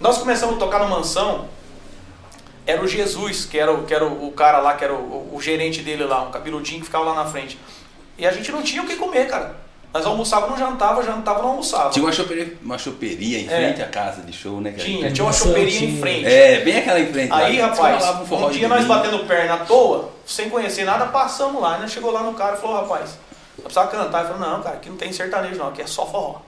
[0.00, 1.46] Nós começamos a tocar no Mansão,
[2.66, 4.96] era o Jesus, que era o, que era o, o cara lá, que era o,
[4.96, 7.58] o- o gerente dele lá, um cabeludinho que ficava lá na frente.
[8.18, 9.56] E a gente não tinha o que comer, cara.
[9.92, 11.90] Nós almoçava, não jantava, jantava, não almoçava.
[11.90, 13.48] Tinha uma choperia, uma choperia em É.
[13.48, 14.82] frente à casa de show, né, cara?
[14.82, 16.24] Tinha, tinha uma choperia em frente.
[16.26, 17.30] É, bem aquela em frente.
[17.32, 17.66] Aí, lá.
[17.66, 21.86] rapaz, um de dia nós batendo perna à toa, sem conhecer nada, passamos lá, né?
[21.88, 23.18] Chegou lá no cara e falou, rapaz,
[23.58, 24.20] eu precisava cantar.
[24.24, 26.36] Ele falou, não, cara, aqui não tem sertanejo não, aqui é só forró.
[26.36, 26.40] Eu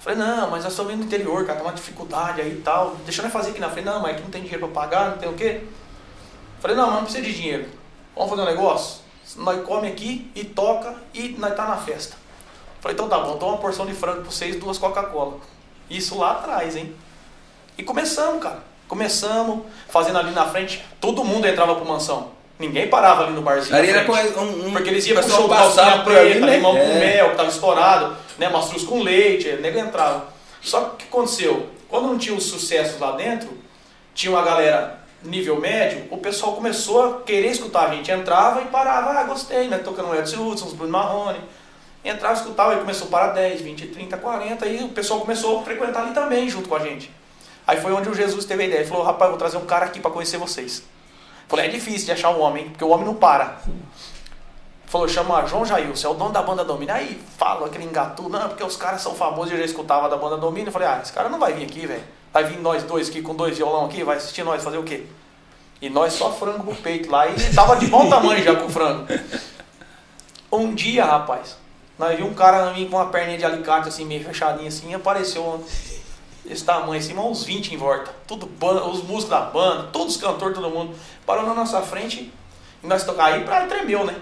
[0.00, 2.96] Falei, não, mas nós estamos vindo do interior, cara, tá uma dificuldade aí e tal.
[3.04, 3.84] Deixa eu fazer aqui na frente.
[3.84, 5.60] Não, mas aqui não tem dinheiro pra pagar, não tem o quê.
[5.62, 5.68] Eu
[6.60, 7.66] Falei, não, mas não precisa de dinheiro.
[8.14, 9.00] Vamos fazer um negócio?
[9.36, 12.16] Nós come aqui e toca e nós tá na festa.
[12.86, 15.38] Falei, então tá bom, dou uma porção de frango pra vocês duas Coca-Cola.
[15.90, 16.94] Isso lá atrás, hein?
[17.76, 18.60] E começamos, cara.
[18.86, 22.30] Começamos, fazendo ali na frente, todo mundo entrava pro mansão.
[22.56, 23.76] Ninguém parava ali no barzinho.
[23.76, 24.08] Ali era
[24.40, 26.56] um, um Porque eles iam pro show passava calcinha preta, né?
[26.56, 26.98] limão com É.
[27.00, 28.48] mel, que tava estourado, né?
[28.48, 30.28] Mastruz com leite, o nego entrava.
[30.62, 31.68] Só que o que aconteceu?
[31.88, 33.48] Quando não tinha os sucessos lá dentro,
[34.14, 38.12] tinha uma galera nível médio, o pessoal começou a querer escutar a gente.
[38.12, 39.78] Entrava e parava, ah, gostei, né?
[39.78, 41.40] Tocando Edson Hudson, Bruno Marrone.
[42.08, 46.04] Entrava, escutava, e começou para 10, 20, 30, 40, e o pessoal começou a frequentar
[46.04, 47.10] ali também, junto com a gente.
[47.66, 48.80] Aí foi onde o Jesus teve a ideia.
[48.80, 50.84] Ele falou, rapaz, vou trazer um cara aqui para conhecer vocês.
[51.48, 53.58] Falei, é difícil de achar um homem, porque o homem não para.
[54.86, 56.94] Falou, chama João Jailson, é o dono da banda Domínio.
[56.94, 60.36] Aí fala aquele engatu, não, porque os caras são famosos, eu já escutava da banda
[60.36, 60.68] Domínio.
[60.68, 62.04] Eu falei, ah, esse cara não vai vir aqui, velho.
[62.32, 65.06] Vai vir nós dois aqui com dois violão aqui, vai assistir nós fazer o quê?
[65.82, 68.70] E nós só frango pro peito lá, e tava de bom tamanho já com o
[68.70, 69.06] frango.
[70.52, 71.56] Um dia, rapaz,
[71.98, 75.64] nós vimos um cara com uma perninha de alicate assim, meio fechadinha assim, apareceu
[76.44, 78.14] esse tamanho assim, uns 20 em volta.
[78.26, 80.94] Tudo banda, os músicos da banda, todos os cantores, todo mundo.
[81.24, 82.32] Parou na nossa frente
[82.82, 84.14] e nós tocar aí, pra tremeu, né?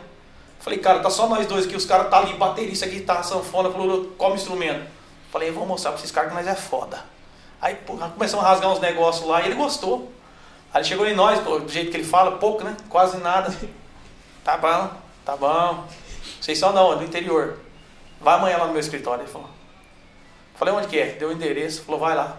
[0.61, 3.71] Falei, cara, tá só nós dois aqui, os caras tá ali, baterista aqui, tá sanfona,
[3.71, 4.87] falou, qual instrumento?
[5.31, 7.05] Falei, vamos mostrar pra esses caras que nós é foda.
[7.61, 10.13] Aí pô, começamos a rasgar uns negócios lá e ele gostou.
[10.73, 12.77] Aí ele chegou em nós, do jeito que ele fala, pouco, né?
[12.89, 13.55] Quase nada.
[14.45, 14.91] Tá bom,
[15.25, 15.87] tá bom.
[16.39, 17.64] Vocês são não, do interior.
[18.25, 19.49] Vai amanhã lá no meu escritório, ele falou.
[20.57, 21.07] Falei, onde que é?
[21.13, 22.37] Deu o endereço, falou, vai lá.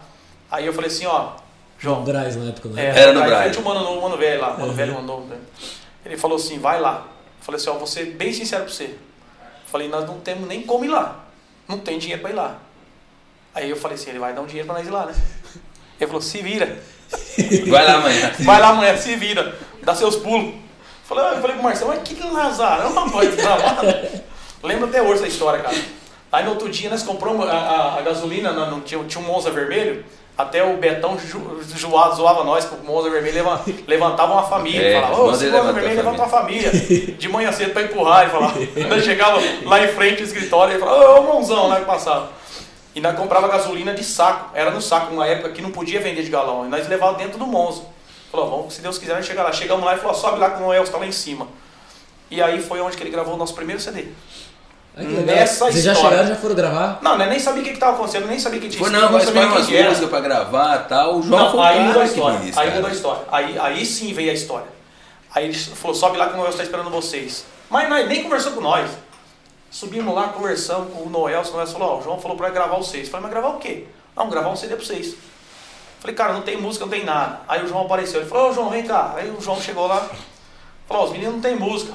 [0.50, 1.32] Aí eu falei assim, ó,
[1.78, 3.00] João João, Braz na época, é, né?
[3.00, 3.54] Era no aí Braille.
[3.54, 4.74] frente o mano novo, mano velho lá, mano Uhum.
[4.74, 5.26] velho, mano novo.
[5.28, 5.38] né?
[6.06, 7.06] Ele falou assim, vai lá.
[7.40, 8.86] Eu falei assim, ó, vou ser bem sincero pra você.
[8.86, 8.98] Eu
[9.68, 11.20] falei, nós não temos nem como ir lá.
[11.68, 12.58] Não tem dinheiro pra ir lá.
[13.54, 15.16] Aí eu falei assim, ele vai dar um dinheiro pra nós ir lá, né?
[16.00, 16.78] Ele falou, se vira.
[17.70, 18.32] Vai lá amanhã.
[18.40, 19.56] Vai lá amanhã, se vira.
[19.84, 20.48] Dá seus pulos.
[20.56, 20.62] Eu
[21.04, 23.88] falei, eu falei pro Marcelo, mas que lazarão, rapaz, desgramado.
[24.66, 25.76] Lembro até hoje essa história, cara.
[26.32, 29.28] Aí no outro dia nós compramos a, a- a gasolina, na- no- tinha, tinha um
[29.28, 30.04] Monza vermelho,
[30.38, 34.82] até o Betão ju, zoava, zoava nós, que o Monza vermelho leva- levantava uma família.
[34.82, 36.72] É, falava, ô, esse Monza vermelho levanta uma família.
[37.18, 38.60] De manhã cedo pra empurrar, ele falava.
[38.90, 42.30] Nós chegava lá em frente do escritório, ele falava, ô, mãozão, né, que passava.
[42.94, 46.24] E nós comprava gasolina de saco, era no saco, numa época que não podia vender
[46.24, 46.66] de galão.
[46.66, 47.84] E nós levávamos dentro do Monza.
[48.32, 49.52] Falou, vamos, se Deus quiser, nós chegar lá.
[49.54, 51.48] Chegamos lá e falou, sobe lá com o Noel, está lá em cima.
[52.32, 54.06] E aí foi onde que ele gravou o nosso primeiro CD.
[54.96, 55.04] Que.
[55.04, 56.18] Nessa Vocês já história.
[56.18, 57.00] chegaram, já foram gravar?
[57.02, 59.40] Não, eu nem sabia o que estava acontecendo, nem sabia que tinha Foi, não, escolher
[59.40, 61.18] quem umas que músicas pra gravar e tal.
[61.18, 62.40] O João Não, foi aí mudou a que história.
[62.40, 63.22] fez, aí mudou a história.
[63.32, 64.68] Aí, aí sim veio a história.
[65.34, 67.46] Aí ele falou, sobe lá que o Noel está esperando vocês.
[67.70, 68.90] Mas nós nem conversou com nós.
[69.70, 71.42] Subimos lá, conversamos com o Noel.
[71.42, 73.10] O Noel falou, ó, o João falou pra gravar vocês.
[73.10, 73.88] Falei, mas gravar o quê?
[74.16, 75.14] Não, gravar um CD pra vocês.
[76.00, 77.42] Falei, cara, não tem música, não tem nada.
[77.50, 78.22] Aí o João apareceu.
[78.22, 79.14] Ele falou, ô João, vem cá.
[79.18, 80.08] Aí o João chegou lá.
[80.88, 81.94] Falou, os meninos não tem música.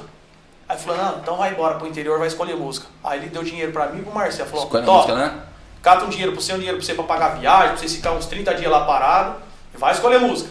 [0.71, 2.87] Aí falou, não, então vai embora pro interior, vai escolher música.
[3.03, 4.47] Aí ele deu dinheiro pra mim e pro Marcelo.
[4.49, 5.33] Falou, Escolhe "Tó, música, né?
[5.81, 7.93] cata um dinheiro pro você, um dinheiro pra você pra pagar a viagem, pra vocês
[7.93, 9.35] ficar uns 30 dias lá parado
[9.75, 10.49] e vai escolher música.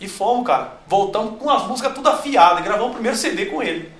[0.00, 0.72] E fomos, cara.
[0.88, 3.92] Voltamos com as músicas tudo afiadas e gravamos o primeiro CD com ele.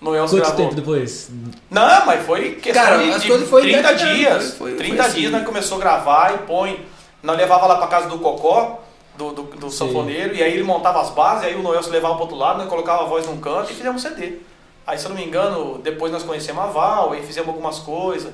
[0.00, 0.56] Noel Quanto gravou.
[0.56, 1.30] tempo depois?
[1.68, 4.54] Não, mas foi questão Cara, de, de foi 30 engatinhando, dias.
[4.54, 5.18] foi- foi- 30 foi assim.
[5.20, 6.86] dias nós começou a gravar e põe.
[7.22, 8.80] Nós levava lá pra casa do Cocó,
[9.16, 12.14] do, do, do sanfoneiro, e aí ele montava as bases, aí o Noel se levava
[12.14, 14.38] pro outro lado, nós colocava a voz num canto e fizemos um CD.
[14.86, 18.32] Aí, se eu não me engano, depois nós conhecemos a Val, aí fizemos algumas coisas.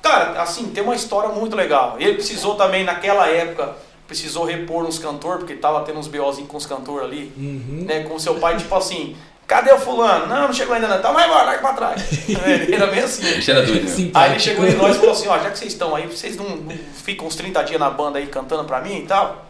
[0.00, 1.96] Cara, assim, tem uma história muito legal.
[1.98, 3.74] Ele precisou também, naquela época,
[4.06, 7.84] precisou repor uns cantores, porque tava tendo uns BOzinhos com os cantores ali, Uhum.
[7.86, 8.00] né?
[8.04, 10.26] Com o seu pai, tipo assim, cadê o fulano?
[10.26, 10.98] Não, não chegou ainda não.
[10.98, 12.28] Então vai embora, larga pra trás.
[12.28, 13.28] Ele era bem assim.
[13.38, 14.10] Esse era doido, né?
[14.14, 16.36] Aí ele chegou em nós e falou assim, ó, já que vocês estão aí, vocês
[16.36, 19.49] não, não ficam uns 30 dias na banda aí cantando pra mim e tal?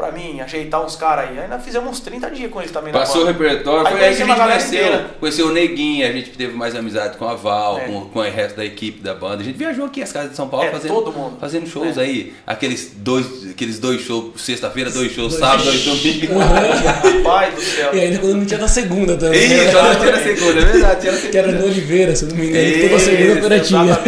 [0.00, 1.38] Pra mim, ajeitar uns caras aí.
[1.40, 4.16] Aí nós fizemos uns 30 dias com eles também Passou o repertório, Aí foi aí
[4.16, 5.00] que a gente conheceu.
[5.20, 7.80] Conheceu o Neguinho, a gente teve mais amizade com a Val, É.
[7.86, 9.42] com, com o resto da equipe da banda.
[9.42, 11.36] A gente viajou aqui as casas de São Paulo É, fazendo, todo mundo.
[11.38, 12.00] fazendo shows É.
[12.02, 12.32] aí.
[12.46, 16.30] Aqueles dois, aqueles dois shows, sexta-feira, dois shows, sábado, dois domingos.
[16.94, 17.94] Rapaz do céu.
[17.94, 19.40] E ainda quando não tinha na segunda também.
[19.44, 21.66] Isso, não tinha na segunda, é verdade, tinha na Que era segunda.
[21.66, 22.64] Oliveira, se eu não me engano.
[22.68, 24.00] Isso, Toda segunda-feira tinha.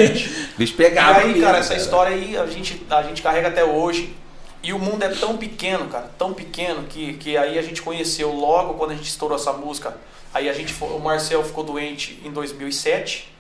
[0.59, 1.18] Bicho E pegava.
[1.20, 4.14] aí, mesmo, cara, essa história aí a gente, a gente carrega até hoje.
[4.62, 8.31] E o mundo é tão pequeno, cara, tão pequeno, que, que aí a gente conheceu
[8.33, 9.96] logo quando a gente estourou essa música.
[10.33, 13.33] Aí a gente, o Marcel ficou doente em 2007,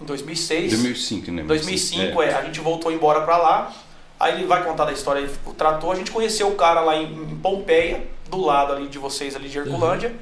[0.00, 0.70] em 2006.
[0.72, 1.42] 2005, né?
[1.42, 2.34] 2005, é.
[2.34, 3.72] a gente voltou embora pra lá.
[4.18, 7.04] Aí ele vai contar da história, ele tratou, a gente conheceu o cara lá em,
[7.12, 10.14] em Pompeia, do lado ali de vocês, ali de Herculândia.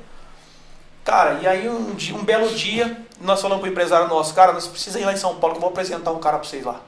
[1.05, 4.67] Cara, e aí um, dia- um belo dia, nós falamos pro empresário nosso, cara, nós
[4.67, 6.81] precisamos ir lá em São Paulo que eu vou apresentar um cara pra vocês lá.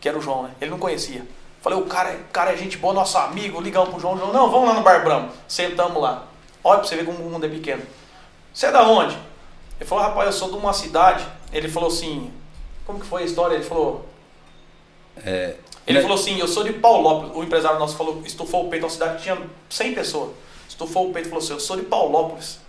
[0.00, 0.50] Que era o João, né?
[0.60, 1.26] Ele não conhecia.
[1.66, 4.32] Falei, o cara, é- o cara é gente boa, nosso amigo, ligamos pro João, João,
[4.32, 5.30] não, vamos lá no Bar Bramo.
[5.48, 6.22] Sentamos lá.
[6.62, 7.82] Olha pra você ver como o mundo é pequeno.
[8.54, 9.18] Você é da onde?
[9.80, 11.26] Ele falou, rapaz, eu sou de uma cidade.
[11.52, 12.32] Ele falou assim,
[12.86, 13.56] como que foi a história?
[13.56, 14.06] Ele falou,
[15.16, 15.56] É,
[15.88, 16.02] ele né?
[16.02, 17.34] falou assim, eu sou de Paulópolis.
[17.34, 19.36] O empresário nosso falou, estufou o peito, uma cidade que tinha
[19.68, 20.30] 100 pessoas.
[20.68, 22.60] Estufou o peito e falou assim, eu sou de Paulópolis.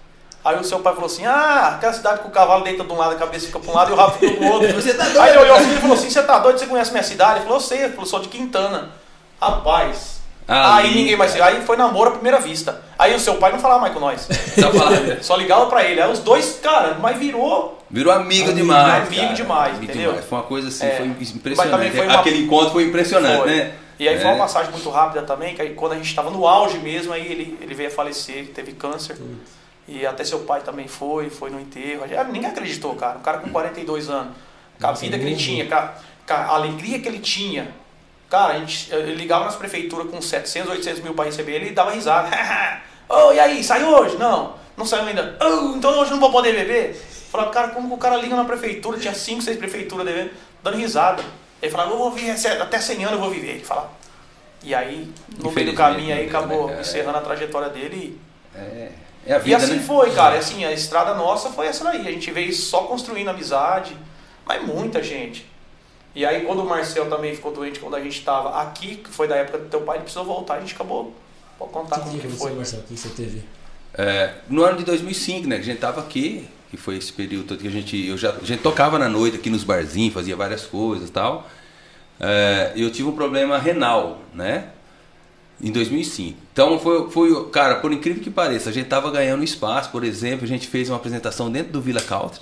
[0.48, 2.98] Aí o seu pai falou assim, ah, aquela cidade que o cavalo deita de um
[2.98, 4.74] lado, a cabeça fica para um lado e o rabo fica pro outro.
[4.82, 5.66] Você tá doido, Aí ele olhou cara?
[5.68, 7.32] assim e falou assim, você tá doido, você conhece minha cidade?
[7.36, 8.92] Ele falou, eu sei, ele falou, sou de Quintana.
[9.42, 10.18] Rapaz.
[10.48, 11.36] Ali, aí ninguém mais.
[11.42, 12.82] Aí foi namoro à primeira vista.
[12.98, 14.22] Aí o seu pai não falava mais com nós.
[14.58, 15.18] Só falava.
[15.22, 16.02] Só ligava pra ele.
[16.02, 17.78] Aí os dois, cara, mas virou.
[17.92, 19.08] Virou amigo, Amigo, demais.
[19.08, 19.34] amigo cara.
[19.34, 20.10] demais, Amigo entendeu?
[20.12, 20.26] demais.
[20.26, 20.92] Foi uma coisa assim, É.
[20.96, 21.72] foi Mas impressionante.
[21.72, 23.48] também foi uma- Aquele encontro foi impressionante, Foi.
[23.58, 23.74] né?
[24.00, 24.34] E aí foi É.
[24.34, 27.26] uma passagem muito rápida também, que aí quando a gente estava no auge mesmo, aí
[27.30, 29.18] ele, ele veio a falecer, teve câncer.
[29.88, 32.04] E até seu pai também foi, foi no enterro.
[32.32, 33.18] Ninguém acreditou, cara.
[33.18, 34.36] Um cara com 42 anos.
[34.80, 37.74] Com a vida que ele tinha, com a, alegria que ele tinha.
[38.30, 41.72] Cara, a gente ele ligava nas prefeituras com 700, 800 mil para receber ele e
[41.72, 42.30] dava risada.
[43.08, 44.18] Ô, e aí, saiu hoje?
[44.18, 45.38] Não, não saiu ainda.
[45.42, 46.94] "Oh, então hoje não vou poder beber?
[47.32, 49.00] Falava, cara, como que o cara liga na prefeitura?
[49.00, 51.24] Tinha 5, 6 prefeituras devendo, dando risada.
[51.62, 53.52] Ele falava, eu vou viver até 100 anos eu vou viver.
[53.52, 53.90] Ele falava.
[54.64, 56.82] E aí, no meio do caminho, aí né, acabou cara?
[56.82, 58.20] encerrando a trajetória dele.
[58.54, 58.90] É,
[59.28, 59.84] é a E vida, assim né?
[59.86, 60.36] foi, cara.
[60.36, 62.08] E assim, a estrada nossa foi essa daí.
[62.08, 63.96] A gente veio só construindo amizade,
[64.46, 65.46] mas muita gente.
[66.16, 69.28] E aí quando o Marcel também ficou doente, quando a gente estava aqui, que foi
[69.28, 71.14] da época do teu pai, ele precisou voltar, a gente acabou.
[71.60, 72.54] Pode contar Que como que foi.
[72.54, 73.44] Marcelo, que você teve?
[73.94, 75.56] É, no ano de 2005, né?
[75.58, 78.06] Que a gente tava aqui, que foi esse período todo que a gente.
[78.08, 81.48] Eu já, a gente tocava na noite aqui nos barzinhos, fazia várias coisas e tal.
[82.20, 84.70] É, eu tive um problema renal, né?
[85.60, 86.38] Em 2005.
[86.54, 90.46] Então foi, foi, cara, por incrível que pareça, a gente tava ganhando espaço, por exemplo,
[90.46, 92.42] a gente fez uma apresentação dentro do Villa Country.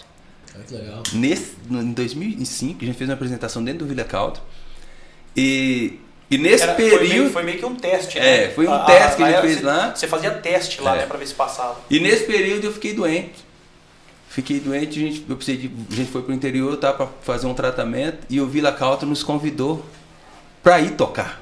[0.70, 1.02] Legal.
[1.14, 4.42] Nesse, no- em 2005, a gente fez uma apresentação dentro do Villa Country.
[5.36, 6.00] E,
[6.30, 7.10] e nesse Era- foi, período.
[7.10, 8.46] meio, foi meio que um teste, né?
[8.46, 9.96] É, foi um A- teste que a- ele era- fez você- lá.
[9.96, 11.00] Você fazia teste lá, É.
[11.00, 11.78] né, pra ver se passava.
[11.90, 13.46] E nesse período eu fiquei doente.
[14.30, 17.48] Fiquei doente, a gente, eu precisei de, a gente foi pro interior tá, para fazer
[17.48, 19.86] um tratamento e o Vila Calto nos convidou
[20.62, 21.42] pra ir tocar.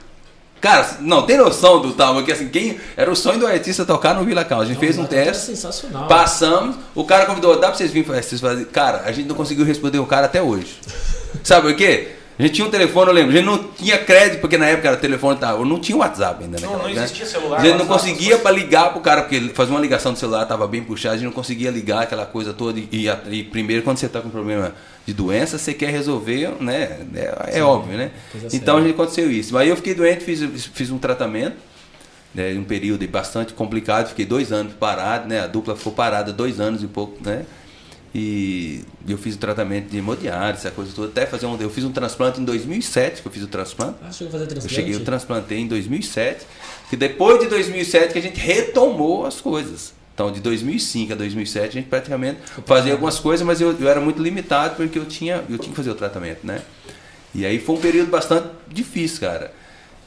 [0.64, 4.16] Cara, não, tem noção do tal, porque assim, quem era o sonho do artista tocar
[4.16, 4.64] no Vila Calto.
[4.64, 6.08] A gente fez um teste, sensacional.
[6.08, 8.64] passamos, o cara convidou, dá pra vocês virem vocês fazerem.
[8.72, 10.80] Cara, a gente não conseguiu responder o cara até hoje.
[11.44, 12.12] Sabe por quê?
[12.40, 14.88] A gente tinha um telefone, eu lembro, a gente não tinha crédito, porque na época
[14.88, 16.66] era telefone, tava, não tinha WhatsApp ainda, né?
[16.66, 19.74] Não, não existia celular, A gente não WhatsApp, conseguia para ligar pro cara, porque fazia
[19.74, 22.80] uma ligação do celular, tava bem puxado, a gente não conseguia ligar aquela coisa toda.
[22.80, 24.74] E, e e primeiro, quando você tá com problema
[25.06, 27.06] de doença, você quer resolver, né?
[27.16, 28.12] É, é óbvio, né?
[28.54, 28.92] Então séria.
[28.92, 29.58] aconteceu isso.
[29.58, 31.58] Aí eu fiquei doente, fiz, fiz um tratamento,
[32.34, 32.54] né?
[32.54, 35.42] Um período bastante complicado, fiquei dois anos parado, né?
[35.42, 37.46] A dupla ficou parada dois anos e pouco, né?
[38.16, 41.60] E eu fiz o tratamento de hemodiálise, essa coisa toda, até fazer um.
[41.60, 43.96] Eu fiz um transplante em 2007, que eu fiz o transplante.
[44.08, 44.76] Ah, chegou a fazer Eu transplante?
[44.76, 46.46] cheguei, eu transplantei em 2007,
[46.92, 49.94] que depois de 2007 que a gente retomou as coisas.
[50.14, 54.00] Então, de 2005 a 2007, a gente praticamente fazia algumas coisas, mas eu, eu era
[54.00, 56.62] muito limitado porque eu tinha, eu tinha que fazer o tratamento, né?
[57.34, 59.52] E aí foi um período bastante difícil, cara.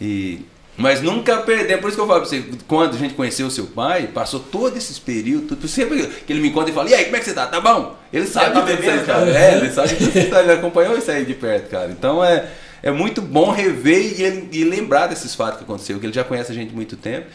[0.01, 0.43] E,
[0.77, 3.51] mas nunca perdemos, por isso que eu falo pra você, quando a gente conheceu o
[3.51, 6.95] seu pai, passou todo esses períodos, tudo, sempre que ele me conta e fala, e
[6.95, 7.47] aí, como é que você tá?
[7.47, 7.97] Tá bom?
[8.13, 9.31] Ele sabe de tudo isso aí, bebendo, cara.
[9.39, 11.91] É, ele sabe de tudo ele acompanhou isso aí de perto, cara.
[11.91, 12.47] Então é,
[12.81, 16.23] é muito bom rever e, ele- e lembrar desses fatos que aconteceu, que ele já
[16.23, 17.27] conhece a gente há muito tempo.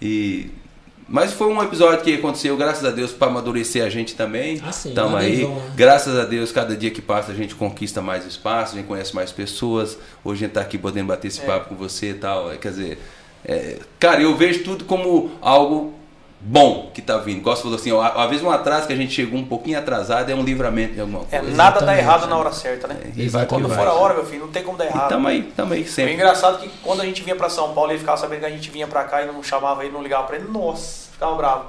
[0.00, 0.50] E
[1.08, 4.60] mas foi um episódio que aconteceu, graças a Deus, para amadurecer a gente também.
[4.64, 5.40] Ah, sim, Tamo lá aí.
[5.42, 5.72] João, né?
[5.76, 9.14] Graças a Deus, cada dia que passa a gente conquista mais espaço, a gente conhece
[9.14, 9.98] mais pessoas.
[10.24, 11.44] Hoje a gente tá aqui podendo bater esse É.
[11.44, 12.50] papo com você e tal.
[12.52, 12.98] É, Quer dizer,
[13.44, 15.92] é, cara, eu vejo tudo como algo
[16.46, 17.40] bom que tá vindo.
[17.42, 20.30] Gosto falou assim, ó, às vezes um atraso que a gente chegou um pouquinho atrasado
[20.30, 21.56] é um livramento de alguma É, coisa.
[21.56, 21.98] nada dá Exatamente.
[22.00, 22.96] errado na hora certa, né?
[23.16, 23.86] E vai Quando for vai.
[23.86, 25.08] a hora, meu filho, não tem como dar E errado.
[25.08, 26.12] tamo aí, tamo aí O sempre.
[26.12, 28.50] engraçado é que quando a gente vinha pra São Paulo, ele ficava sabendo que a
[28.50, 30.46] gente vinha pra cá e não chamava ele, não ligava pra ele.
[30.48, 31.64] Nossa, ficava bravo.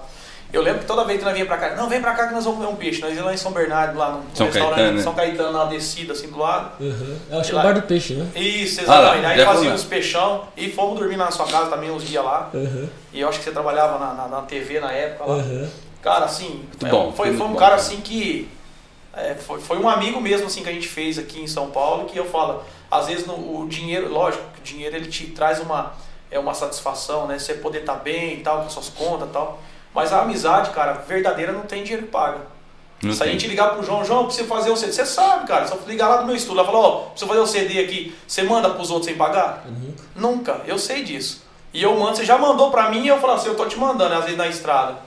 [0.55, 2.33] Eu lembro que toda vez que nós vinha pra cá, não, vem pra cá que
[2.33, 3.01] nós vamos comer um peixe.
[3.01, 5.03] Nós íamos lá em São Bernardo, lá no São restaurante Caetano, né?
[5.03, 6.81] São Caetano, na descida, assim, do lado.
[6.81, 7.17] Uhum.
[7.29, 8.25] Eu acho que é Lá- o bar do peixe, né?
[8.35, 9.25] Isso, Ah lá, exatamente.
[9.25, 12.23] Aí já fazia fomos uns peixão e fomos dormir na sua casa também uns dias
[12.23, 12.49] lá.
[12.53, 12.87] Uhum.
[13.11, 15.35] E eu acho que você trabalhava na, na, na TV na época lá.
[15.35, 15.69] Uhum.
[16.01, 17.81] Cara, assim, é, bom, foi, foi foi um muito cara bom.
[17.81, 18.49] assim que.
[19.13, 22.05] é, foi, foi um amigo mesmo assim que a gente fez aqui em São Paulo,
[22.05, 25.59] que eu falo, às vezes no, o dinheiro, lógico, que o dinheiro ele te traz
[25.59, 25.91] uma,
[26.31, 27.37] é uma satisfação, né?
[27.39, 29.59] Você poder estar bem e tal, com suas contas e tal.
[29.95, 32.39] Mas a amizade, cara, verdadeira não tem dinheiro que paga.
[33.01, 33.33] Não Se a tem.
[33.33, 34.91] gente ligar pro João, João, preciso fazer um CD.
[34.91, 35.65] Você sabe, cara.
[35.65, 38.15] Se eu ligar lá do meu estúdio, ela falou, ó, preciso fazer um CD aqui.
[38.27, 39.63] Você manda pros outros sem pagar?
[39.65, 40.03] Nunca.
[40.15, 41.43] Nunca, eu sei disso.
[41.73, 43.77] E eu mando, você já mandou pra mim e eu falo assim, eu tô te
[43.77, 44.97] mandando, às vezes na estrada.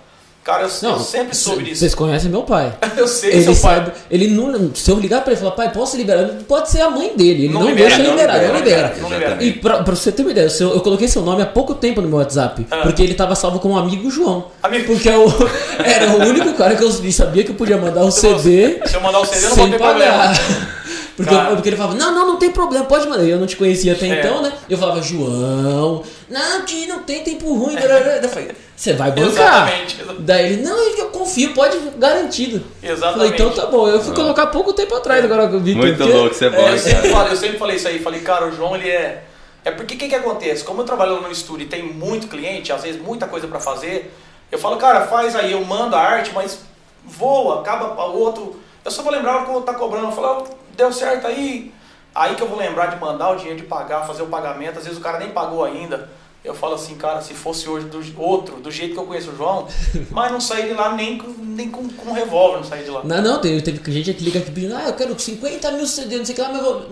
[0.45, 1.81] Cara, eu, eu sempre soube disso.
[1.81, 2.73] Vocês conhecem meu pai.
[2.97, 3.75] Eu sei, Ele seu pai.
[3.77, 6.25] sabe, ele não, se eu ligar pra ele e falar, pai, posso liberar?
[6.49, 9.11] Pode ser a mãe dele, ele Não não, libera, deixa não liberar, libera, não não
[9.19, 9.35] libera.
[9.37, 9.43] não.
[9.43, 12.01] E pra, pra você ter uma ideia, seu- eu coloquei seu nome há pouco tempo
[12.01, 12.79] no meu WhatsApp, Ah.
[12.79, 14.47] porque ele tava salvo como amigo João.
[14.63, 15.27] Amigo- Porque eu,
[15.85, 18.95] era o único cara que eu sabia que eu podia mandar um eu- CD se
[18.97, 20.35] eu mandar o CD, eu não vou sem ter pagar.
[20.35, 20.69] problema.
[21.19, 23.25] Porque, eu- porque ele falava, não, não, não tem problema, pode mandar.
[23.25, 24.21] Eu não te conhecia até É.
[24.21, 24.53] então, né?
[24.71, 27.75] Eu falava, João, não, não tem tempo ruim.
[27.75, 28.49] Eu falei,
[28.79, 29.29] você vai bancar.
[29.69, 32.59] Exatamente, exa- Daí ele, não, eu confio, pode, garantido.
[32.83, 33.35] Eu Falei, Exatamente.
[33.43, 33.89] então tá bom.
[33.89, 35.75] Eu fui colocar pouco tempo atrás agora que eu vi.
[35.75, 37.99] Muito porque- louco, você é bom, É, eu, sempre falei, eu sempre falei isso aí.
[37.99, 39.25] Falei, cara, o João, ele é...
[39.65, 40.63] É porque o que, que acontece?
[40.63, 44.15] Como eu trabalho no estúdio e tem muito cliente, às vezes muita coisa pra fazer,
[44.51, 46.61] eu falo, cara, faz aí, eu mando a arte, mas
[47.05, 48.61] voa, acaba para outro.
[48.85, 50.07] Eu só vou lembrar o outro tá cobrando.
[50.07, 51.73] Eu falo, "Ah, deu certo aí.
[52.15, 54.79] Aí que eu vou lembrar de mandar o dinheiro de pagar, fazer o pagamento.
[54.79, 56.09] Às vezes o cara nem pagou ainda.
[56.45, 59.37] Eu falo assim, cara, se fosse hoje do outro, do jeito que eu conheço o
[59.37, 59.67] João,
[60.11, 62.91] mas não saí de lá nem com, nem com, com um revólver, não saí de
[62.91, 63.03] lá.
[63.05, 66.17] Não, não, teve, teve gente que liga aqui pedindo, ah, eu quero 50 mil CD,
[66.17, 66.87] não sei o que lá, mas eu vou.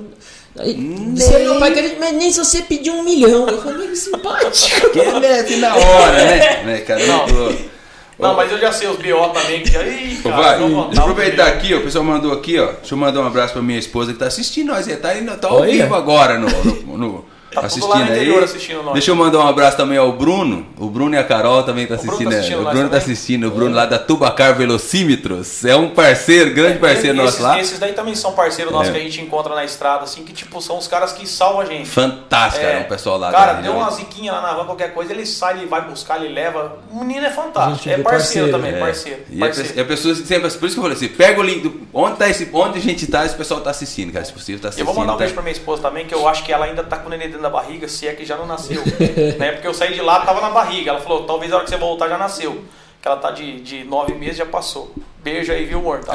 [0.59, 3.47] Aí, Nem- meu pai, quer, mas nem se você pedir um milhão.
[3.49, 4.91] Eu falei, que simpático.
[4.91, 6.63] Que é assim na hora, né?
[6.65, 7.07] né cara?
[7.07, 7.27] Não.
[7.29, 7.77] Muito-
[8.19, 9.71] Não, mas eu já sei os BO também, que.
[9.77, 12.73] Ih, Ô, cara, vai, não deixa eu aproveitar aqui, ó, o pessoal mandou aqui, ó.
[12.73, 14.89] Deixa eu mandar um abraço pra minha esposa que tá assistindo nós.
[14.89, 15.71] Ele tá, aí, tá ao Olha.
[15.71, 18.45] vivo agora no, no- no- Tá assistindo aí.
[18.45, 18.93] assistindo nós.
[18.95, 20.67] Deixa eu mandar um abraço também ao Bruno.
[20.79, 22.29] O Bruno e a Carol também tá O Bruno assistindo.
[22.29, 22.39] tá né?
[22.39, 25.65] assistindo o nós Bruno tá assistindo, o Bruno lá da Tubacar Velocímetros.
[25.65, 27.61] É um parceiro, grande parceiro esses, nosso lá.
[27.61, 28.93] Esses daí também são parceiros nossos É.
[28.93, 31.65] que a gente encontra na estrada, assim, que tipo, são os caras que salvam a
[31.65, 31.89] gente.
[31.89, 32.73] Fantástico, É.
[32.73, 33.31] cara, o pessoal lá.
[33.33, 36.33] Cara, deu uma ziquinha lá na van, qualquer coisa, ele sai, ele vai buscar, ele
[36.33, 36.79] leva.
[36.91, 37.85] O menino é fantástico.
[37.85, 38.79] Gente, é parceiro, parceiro, também, É.
[38.79, 39.21] parceiro.
[39.31, 39.81] E a, parceiro.
[39.81, 42.29] a pessoa sempre, por isso que eu falei assim, pega o link, do, onde, tá
[42.29, 44.87] esse, onde a gente tá, esse pessoal tá assistindo, cara, se possível tá Eu assistindo.
[44.87, 45.19] vou mandar um tá?
[45.21, 47.29] beijo pra minha esposa também, que eu acho que ela ainda tá com o neném
[47.29, 48.83] dentro da barriga, se é que já não nasceu.
[49.39, 49.53] né?
[49.53, 50.91] Porque eu saí de lá, tava na barriga.
[50.91, 52.65] Ela falou, talvez a hora que você voltar já nasceu.
[53.01, 54.93] Que ela tá de, de nove meses, já passou.
[55.23, 56.01] Beijo aí, viu, amor?
[56.05, 56.13] Tá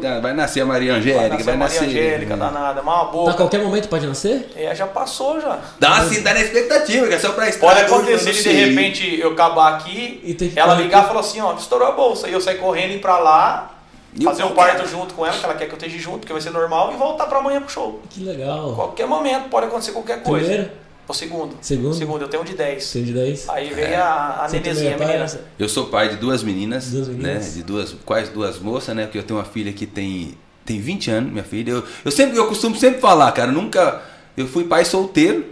[0.00, 1.88] tá, vai nascer a Maria Vai Angélica, nascer vai a Maria nascer.
[1.88, 3.34] Angélica, danada, uma Tá, a boca.
[3.34, 4.50] qualquer momento pode nascer?
[4.56, 5.58] É, já passou já.
[5.78, 7.66] Dá assim, tá na expectativa, que é só pra estar.
[7.66, 11.54] Pode acontecer de de repente eu acabar aqui, E ela ligar e falar assim, ó,
[11.54, 12.28] estourou a bolsa.
[12.28, 13.73] E eu sair correndo e ir pra lá,
[14.18, 14.88] E fazer um não parto quero.
[14.88, 16.96] junto com ela, que ela quer que eu esteja junto, que vai ser normal, e
[16.96, 18.00] voltar pra amanhã pro show.
[18.10, 18.74] Que legal.
[18.74, 20.46] Qualquer momento pode acontecer qualquer coisa.
[20.46, 20.70] Primeiro?
[21.06, 21.56] O segundo.
[21.60, 21.94] Segundo?
[21.94, 22.82] Segundo, eu tenho um de 10.
[22.82, 23.48] Você de 10?
[23.50, 25.40] Aí veio a, a Você nenezinha, a é menina.
[25.58, 27.44] Eu sou pai de duas meninas, Duas meninas.
[27.48, 27.52] né?
[27.56, 29.04] De duas, quase duas moças, né?
[29.04, 31.72] Porque eu tenho uma filha que tem, tem 20 anos, minha filha.
[31.72, 34.00] Eu, eu sempre, eu costumo sempre falar, cara, nunca.
[34.36, 35.44] Eu fui pai solteiro,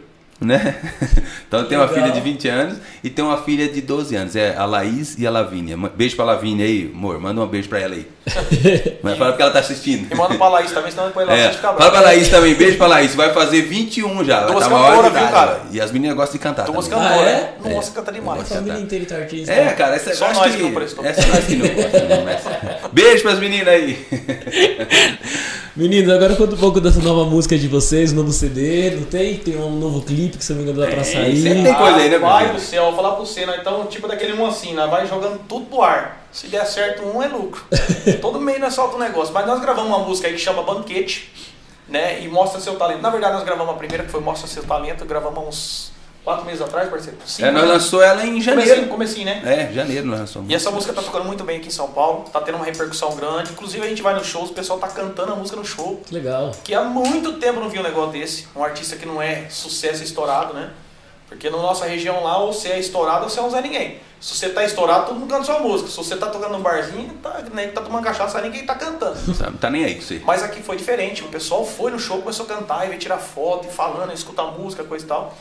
[0.44, 0.74] né?
[1.52, 2.02] Então tem uma Legal.
[2.04, 5.26] filha de 20 anos e tem uma filha de 12 anos, é a Laís e
[5.26, 5.76] a Lavínia.
[5.94, 8.06] Beijo pra Lavínia aí, amor, manda um beijo pra ela aí.
[9.02, 10.10] Mas fala porque ela tá assistindo.
[10.10, 12.06] E manda pra Laís também, senão depois ela É, vai ficar fala pra brava.
[12.06, 15.60] Laís também, beijo pra Laís, vai fazer 21 já, vai Duas tá cantoras, viu, cara?
[15.72, 17.06] E as meninas gostam de cantar Duas também.
[17.06, 17.28] cantoras.
[17.28, 17.74] Ah, é?
[17.74, 17.94] Nossa, É.
[17.94, 18.48] canta A demais.
[18.48, 19.52] família inteira tá artista.
[19.52, 21.04] É, cara, essa, Só eu acho nós que, que não prestou.
[21.04, 21.66] Essa nós que não
[22.92, 24.06] Beijo pras meninas aí.
[25.74, 29.36] Meninos, agora conta um pouco dessa nova música de vocês, um novo CD, não tem?
[29.38, 31.62] Tem um novo clipe que se não me engano dá pra sempre sair.
[31.62, 33.56] tem coisa aí, né, Vai do céu, vou falar pra você, né?
[33.60, 34.86] Então, tipo daquele um assim, né?
[34.86, 36.26] Vai jogando tudo pro ar.
[36.32, 37.64] Se der certo um, é lucro.
[38.20, 39.34] Todo mês nós solta um negócio.
[39.34, 41.32] Mas nós gravamos uma música aí que chama Banquete,
[41.88, 42.22] né?
[42.22, 43.02] E Mostra Seu Talento.
[43.02, 45.04] Na verdade, nós gravamos a primeira, que foi Mostra Seu Talento.
[45.04, 45.91] Gravamos uns
[46.24, 47.18] quatro meses atrás, parceiro.
[47.24, 47.68] Cinco, É, nós né?
[47.72, 48.86] lançou ela em janeiro.
[48.88, 49.42] comecinho, né?
[49.44, 50.50] É, janeiro nós lançamos.
[50.50, 53.14] E essa música tá tocando muito bem aqui em São Paulo, tá tendo uma repercussão
[53.16, 53.52] grande.
[53.52, 56.00] Inclusive a gente vai no show, o pessoal tá cantando a música no show.
[56.06, 56.52] Que legal.
[56.62, 58.46] Que há muito tempo eu não vi um negócio desse.
[58.54, 60.70] Um artista que não é sucesso estourado, né?
[61.28, 63.98] Porque na nossa região lá, ou você é estourado ou você é um Zé Ninguém.
[64.20, 65.88] Se você tá estourado, todo mundo canta sua música.
[65.90, 69.16] Se você tá tocando num barzinho, tá, nem que tá tomando cachaça, ninguém tá cantando.
[69.34, 70.20] Sabe, tá nem aí com você.
[70.24, 71.24] Mas aqui foi diferente.
[71.24, 74.14] O pessoal foi no show, começou a cantar, e veio tirar foto, e falando, e
[74.14, 75.34] escutar música, coisa e tal.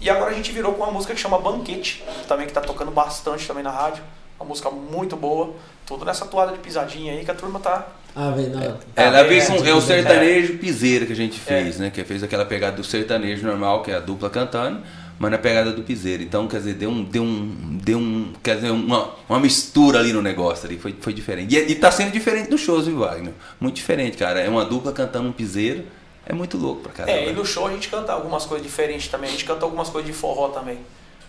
[0.00, 2.90] E agora a gente virou com uma música que chama Banquete, também que tá tocando
[2.90, 4.02] bastante também na rádio.
[4.38, 5.54] Uma música muito boa.
[5.84, 7.86] Tudo nessa toada de pisadinha aí que a turma tá.
[8.16, 8.76] Ah, vem na.
[8.96, 11.90] Ela é, veio com é, é, o sertanejo piseiro que a gente fez, né?
[11.90, 14.80] Que fez aquela pegada do sertanejo normal, que é a dupla cantando,
[15.18, 16.22] mas na pegada do piseiro.
[16.22, 17.04] Então, quer dizer, deu um.
[17.04, 20.78] Deu um, deu um quer dizer, uma, uma mistura ali no negócio ali.
[20.78, 21.54] Foi, foi diferente.
[21.54, 23.34] E, e tá sendo diferente dos shows, viu, Wagner?
[23.60, 24.40] Muito diferente, cara.
[24.40, 25.84] É uma dupla cantando um piseiro.
[26.26, 27.18] É muito louco pra caramba.
[27.18, 29.28] É, e no show a gente canta algumas coisas diferentes também.
[29.28, 30.78] A gente canta algumas coisas de forró também.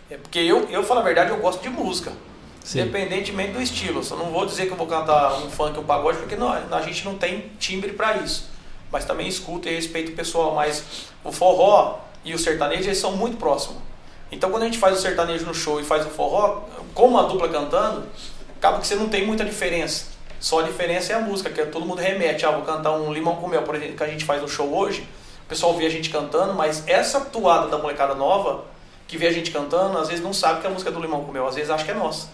[0.09, 2.11] É porque eu, eu falo a verdade, eu gosto de música.
[2.63, 2.81] Sim.
[2.81, 4.01] Independentemente do estilo.
[4.09, 6.81] Eu não vou dizer que eu vou cantar um funk, um pagode, porque não, a
[6.81, 8.49] gente não tem timbre para isso.
[8.91, 10.53] Mas também escuto e respeito o pessoal.
[10.53, 10.83] Mas
[11.23, 13.77] o forró e o sertanejo, eles são muito próximos.
[14.31, 17.23] Então quando a gente faz o sertanejo no show e faz o forró, como a
[17.23, 18.05] dupla cantando,
[18.57, 20.10] acaba que você não tem muita diferença.
[20.41, 22.45] Só a diferença é a música, que todo mundo remete.
[22.45, 24.75] Ah, vou cantar um limão com mel, por exemplo, que a gente faz no show
[24.75, 25.07] hoje.
[25.45, 28.65] O pessoal vê a gente cantando, mas essa toada da molecada nova,
[29.07, 31.23] que vê a gente cantando, às vezes não sabe que é a música do limão
[31.23, 32.27] com mel, às vezes acha que é nossa.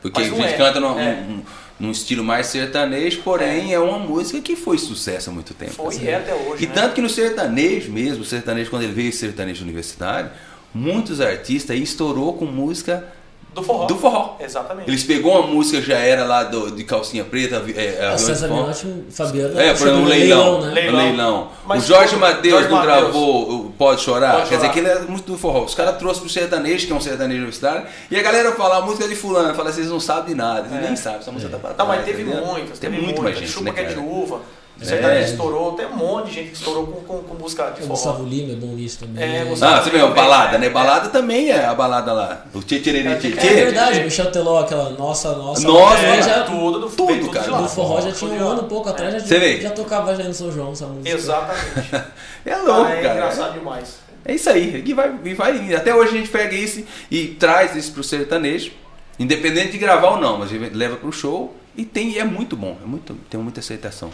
[0.00, 0.52] Porque a gente é.
[0.56, 1.14] canta num, É.
[1.20, 1.42] num-
[1.78, 3.78] num estilo mais sertanejo, porém é.
[3.78, 5.72] uma música que foi sucesso há muito tempo.
[5.72, 6.64] Foi e é até hoje.
[6.64, 6.72] E né?
[6.74, 10.30] tanto que no sertanejo mesmo, o sertanejo, quando ele veio sertanejo universitário,
[10.74, 13.06] muitos artistas estourou com música
[13.54, 13.84] Do forró.
[13.86, 14.36] do forró.
[14.40, 14.88] Exatamente.
[14.88, 18.20] Eles pegou uma música já era lá do, de calcinha preta, é, é, avião de
[18.22, 18.60] César forró.
[18.62, 19.60] Menotti, Fabiano.
[19.60, 20.60] É, por chama exemplo, um de leilão.
[20.62, 20.70] né?
[20.72, 20.96] Leilão.
[21.04, 21.48] leilão.
[21.66, 22.82] Mas o Jorge Matheus não Mateus.
[23.02, 24.36] gravou o Pode Chorar?
[24.36, 25.64] Pode Quer dizer que ele era muito do forró.
[25.64, 28.80] Os caras trouxeram pro sertanejo, que é um sertanejo universitário, e a galera fala a
[28.80, 29.54] música de fulano.
[29.54, 30.60] Fala, vocês não sabem de nada.
[30.68, 30.86] Eles É.
[30.88, 32.46] nem sabem, essa música tá pra Não, mas teve entendeu?
[32.46, 33.24] muitas, Tem teve muito muitas.
[33.24, 34.40] mais gente, Chupa né, que é de uva.
[34.82, 34.84] É.
[34.84, 37.82] Sertanejo estourou, tem um monte de gente que estourou com, com, com música de O
[37.82, 37.88] forró.
[37.94, 39.22] Gustavo Lima é bom nisso também.
[39.24, 40.68] É, É, Gustavo- Ah, você vê, balada, né?
[40.68, 42.44] Balada também é a balada lá.
[42.54, 45.66] O Tchê Tchê É, Tchê é verdade, Michel Teló, aquela nossa, nossa.
[45.66, 49.12] Nossa, É, já, tudo, do, tudo, cara, do forró já tinha um ano pouco atrás,
[49.14, 49.60] já, Você vê?
[49.60, 51.08] já tocava já no São João essa música.
[51.16, 51.90] Exatamente.
[52.44, 53.14] É louco, Ah, é cara.
[53.14, 53.98] engraçado demais.
[54.24, 55.76] É isso aí, e vai, e vai indo.
[55.76, 58.72] Até hoje a gente pega isso e traz isso pro sertanejo,
[59.18, 62.56] independente de gravar ou não, mas a gente leva pro show e tem, é muito
[62.56, 64.10] bom, é muito, tem muita aceitação.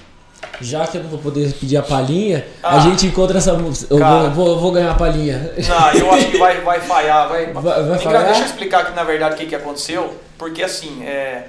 [0.61, 2.81] Já que eu não vou poder pedir a palhinha, a Ah.
[2.81, 3.93] gente encontra essa música.
[3.93, 4.29] Eu Cara.
[4.31, 5.53] vou, vou, vou ganhar a palhinha.
[5.69, 7.29] Não, eu acho que vai, vai falhar.
[7.29, 8.25] Vai, Vai- vai falhar?
[8.25, 10.15] Deixa eu explicar aqui, na verdade, o que, que aconteceu.
[10.37, 11.49] Porque, assim, é,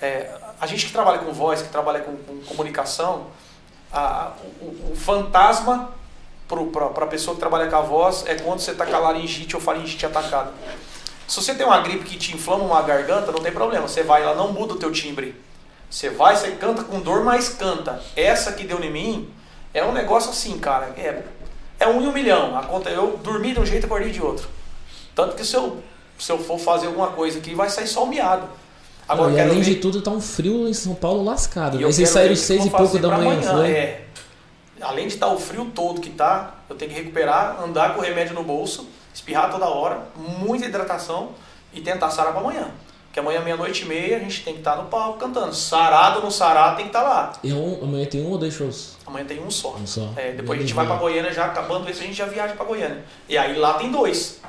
[0.00, 3.26] é, a gente que trabalha com voz, que trabalha com, com comunicação,
[3.92, 5.90] a- o, o fantasma
[6.48, 9.56] para a pessoa que trabalha com a voz é quando você está com a laringite
[9.56, 10.50] ou faringite atacada.
[11.26, 13.88] Se você tem uma gripe que te inflama uma garganta, não tem problema.
[13.88, 15.34] Você vai, ela não muda o teu timbre.
[15.92, 18.00] Você vai, você canta com dor, mas canta.
[18.16, 19.28] Essa que deu em mim
[19.74, 20.86] é um negócio assim, cara.
[20.96, 21.22] É,
[21.78, 22.56] é um em um milhão.
[22.56, 24.48] A conta, eu dormi de um jeito e acordei de outro.
[25.14, 25.82] Tanto que se eu,
[26.18, 28.48] se eu for fazer alguma coisa aqui, vai sair só um miado.
[29.06, 31.78] Agora, Não, e além ver- de tudo, tá um frio em São Paulo lascado.
[31.78, 33.70] e Vocês saíram o seis e pouco da manhã, amanhã, foi?
[33.70, 34.04] É.
[34.80, 38.02] Além de estar o frio todo que tá, eu tenho que recuperar, andar com o
[38.02, 41.32] remédio no bolso, espirrar toda hora, muita hidratação
[41.74, 42.70] e tentar sarar para amanhã.
[43.12, 45.54] Que amanhã, meia-noite e meia, a gente tem que estar no palco cantando.
[45.54, 47.32] Sarado ou não sarado, tem que estar lá.
[47.44, 48.96] E um, amanhã tem um ou dois shows?
[49.06, 49.76] Amanhã tem um só.
[49.80, 50.12] Um só.
[50.16, 52.64] É, depois a gente vai para Goiânia, já acabando esse, a gente já viaja para
[52.64, 53.04] Goiânia.
[53.28, 54.40] E aí lá tem dois.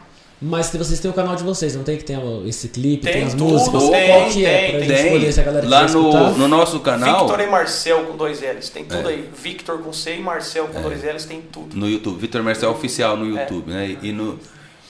[0.41, 3.14] Mas se vocês têm o canal de vocês, não tem que ter esse clipe, tem,
[3.14, 3.89] Tem as tudo, músicas?
[3.89, 4.57] tem, Qual que é?
[4.57, 4.89] tem, pra tem.
[4.89, 8.41] gente escolher se a galera Lá no, no nosso canal, Victor e Marcel com dois
[8.41, 8.70] L's.
[8.70, 9.14] Tem tudo É.
[9.14, 9.30] aí.
[9.41, 11.76] Victor com C e Marcel com dois L's, tem tudo.
[11.78, 13.97] no YouTube, Vitor Marcel Oficial no YouTube, né?
[14.01, 14.38] E no,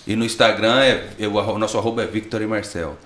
[0.07, 2.97] e no Instagram, é, é o nosso arroba é Victor e Marcel.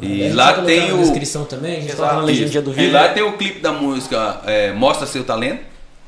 [0.00, 0.98] A E gente lá tem o.
[0.98, 1.98] descrição também, a gente Exato.
[2.02, 2.92] coloca na legenda do E vídeo.
[2.92, 5.60] lá tem o clipe da música é, Mostra Seu Talento.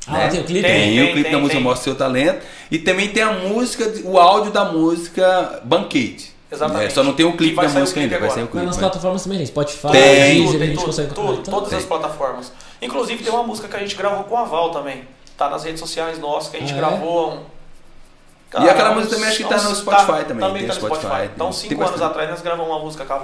[0.06, 0.28] Ah, né?
[0.28, 0.62] tem o clipe?
[0.66, 1.62] Tem, Tem, o tem, clipe tem, da música tem.
[1.62, 2.42] Mostra Seu Talento.
[2.70, 6.32] E também tem a música, o áudio da música Banquete.
[6.50, 6.86] Exatamente.
[6.86, 8.50] É, só não tem o clipe da o música clipe ainda, vai sair o Mas
[8.50, 8.66] clipe.
[8.66, 10.02] nas mas- plataformas também, Spotify, Tem.
[10.02, 12.52] Deezer, tudo, a tem gente tudo, consegue tudo, então, todas as plataformas.
[12.82, 15.02] Inclusive tem uma música que a gente gravou com a Val também.
[15.36, 16.78] Tá nas redes sociais nossas, que a gente Ah, é?
[16.80, 17.32] gravou.
[17.34, 18.62] Um...
[18.64, 21.30] E aquela música também acho que tá no Spotify também, Também tem tá no Spotify,
[21.34, 23.14] Então, cinco anos atrás nós gravamos uma música com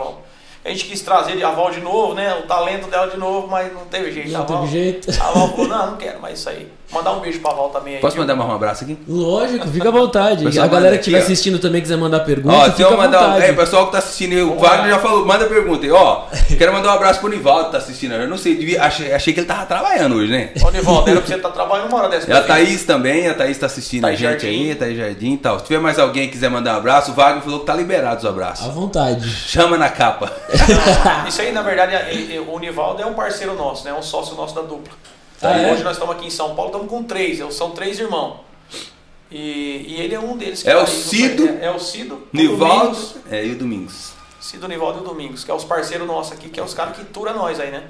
[0.68, 2.34] a gente quis trazer a Val de novo, né?
[2.34, 4.30] O talento dela de novo, mas não teve jeito.
[4.30, 5.10] Não a Val, teve jeito.
[5.10, 6.70] A Val falou, não, não quero mais isso aí.
[6.91, 8.01] Mandar um beijo pra Val também aí.
[8.01, 8.22] Posso viu?
[8.22, 8.97] mandar mais um abraço aqui?
[9.07, 10.43] Lógico, fica à vontade.
[10.43, 11.32] Pessoal, a galera que estiver aqui, ó.
[11.32, 13.18] assistindo também quiser mandar pergunta, Ó, fica eu mandar.
[13.32, 13.45] vontade.
[13.45, 14.89] É, pessoal que tá assistindo aí, o Vamos Wagner lá.
[14.89, 15.93] já falou, manda pergunta aí.
[15.93, 16.22] Ó,
[16.57, 18.14] quero mandar um abraço pro Nivaldo que tá assistindo.
[18.14, 20.51] Eu não sei, devia- achei, achei que ele tava trabalhando hoje, né?
[20.64, 22.30] Ô, Nivaldo, era pra você estar trabalhando uma hora dessa.
[22.30, 24.70] E a Thaís também, a Thaís tá assistindo Thaís a gente Jardim.
[24.70, 25.59] aí, Thaís Jardim e tal.
[25.59, 28.16] Se tiver mais alguém que quiser mandar um abraço, o Wagner falou que tá liberado
[28.20, 28.66] os abraços.
[28.66, 29.28] À vontade.
[29.28, 30.32] Chama na capa.
[31.22, 33.91] Não, isso aí, na verdade, é- é- o Nivaldo é um parceiro nosso, né?
[33.91, 34.95] É um sócio nosso da dupla.
[35.41, 35.72] Ah, é?
[35.72, 38.41] Hoje nós estamos aqui em São Paulo, estamos com três, são três irmãos.
[39.30, 40.62] E, e ele é um deles.
[40.62, 43.57] que É tá o no- Cido, É, é o Cido, Nivaldo Domingos, é, e o
[43.59, 44.12] Domingos.
[44.41, 46.97] Cido, Nivaldo e o Domingos, que é os parceiros nossos aqui, que é os caras
[46.97, 47.84] que tura nós aí, né?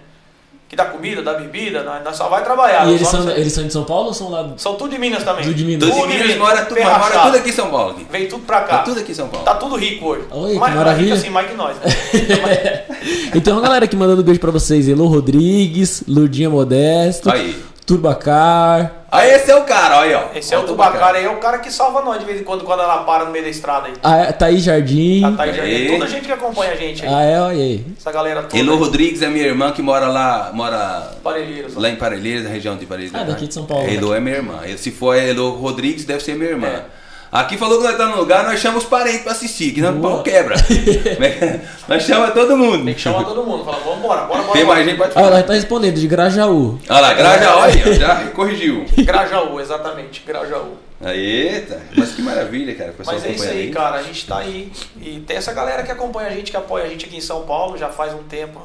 [0.68, 2.86] Que dá comida, dá bebida, nós, só vai trabalhar.
[2.86, 4.50] E eles são, eles são de São Paulo ou são lá?
[4.58, 5.42] São tudo de Minas também.
[5.42, 5.88] Tudo de Minas.
[5.88, 7.90] Tudo em Minas, mora, tudo, mora tudo aqui em São Paulo.
[7.92, 8.06] Aqui.
[8.10, 8.78] Veio tudo pra cá.
[8.78, 9.46] Tá tudo aqui em São Paulo.
[9.46, 10.24] Tá tudo rico hoje.
[10.30, 11.04] Oi, que mais, mais maravilha.
[11.06, 12.84] rico assim, mais que nós, né?
[13.34, 14.88] Então, galera aqui mandando beijo pra vocês.
[14.88, 17.56] Elô Rodrigues, Lurdinha Modesto, Aí.
[17.88, 18.92] Turbacar.
[19.10, 20.38] Aí esse é o cara, olha aí, ó.
[20.38, 22.62] Esse é o Tubacara aí, é o cara que salva nós de vez em quando,
[22.64, 23.94] quando ela para no meio da estrada aí.
[24.02, 25.24] A Thaís Jardim.
[25.24, 27.14] A Thaís Jardim, toda a gente que acompanha a gente aí.
[27.14, 27.86] Ah, é, olha aí.
[27.98, 28.58] Essa galera toda.
[28.58, 28.78] Elô aí.
[28.78, 31.74] Rodrigues é minha irmã que mora lá, mora Parelheiros.
[31.74, 31.80] ó.
[31.80, 33.18] lá em Parelheiros, na região de Parelheiros.
[33.18, 33.88] Ah, daqui de São Paulo.
[33.88, 34.58] É, Elô é minha irmã.
[34.76, 36.68] Se for Elô Rodrigues, deve ser minha irmã.
[36.68, 36.84] É.
[37.30, 39.90] Aqui falou que nós estamos no lugar, nós chamamos os parentes pra assistir, que não
[39.90, 40.14] o Boa.
[40.14, 40.54] pau quebra.
[41.86, 42.84] nós chamamos todo mundo.
[42.86, 43.64] Tem que chamar todo mundo.
[43.64, 44.52] Fala, vamos embora, bora, bora.
[44.54, 45.26] Tem mais gente, pode Ah, falar.
[45.26, 46.78] ela tá respondendo, de Grajaú.
[46.88, 48.86] Olha lá, Graja, olha, já corrigiu.
[48.96, 50.22] Grajaú, exatamente.
[50.26, 50.76] Grajaú.
[51.04, 52.94] Eita, mas que maravilha, cara.
[53.04, 53.96] Mas é isso acompanha aí, cara.
[53.98, 54.72] A gente tá aí.
[55.00, 57.42] E tem essa galera que acompanha a gente, que apoia a gente aqui em São
[57.42, 58.60] Paulo já faz um tempo.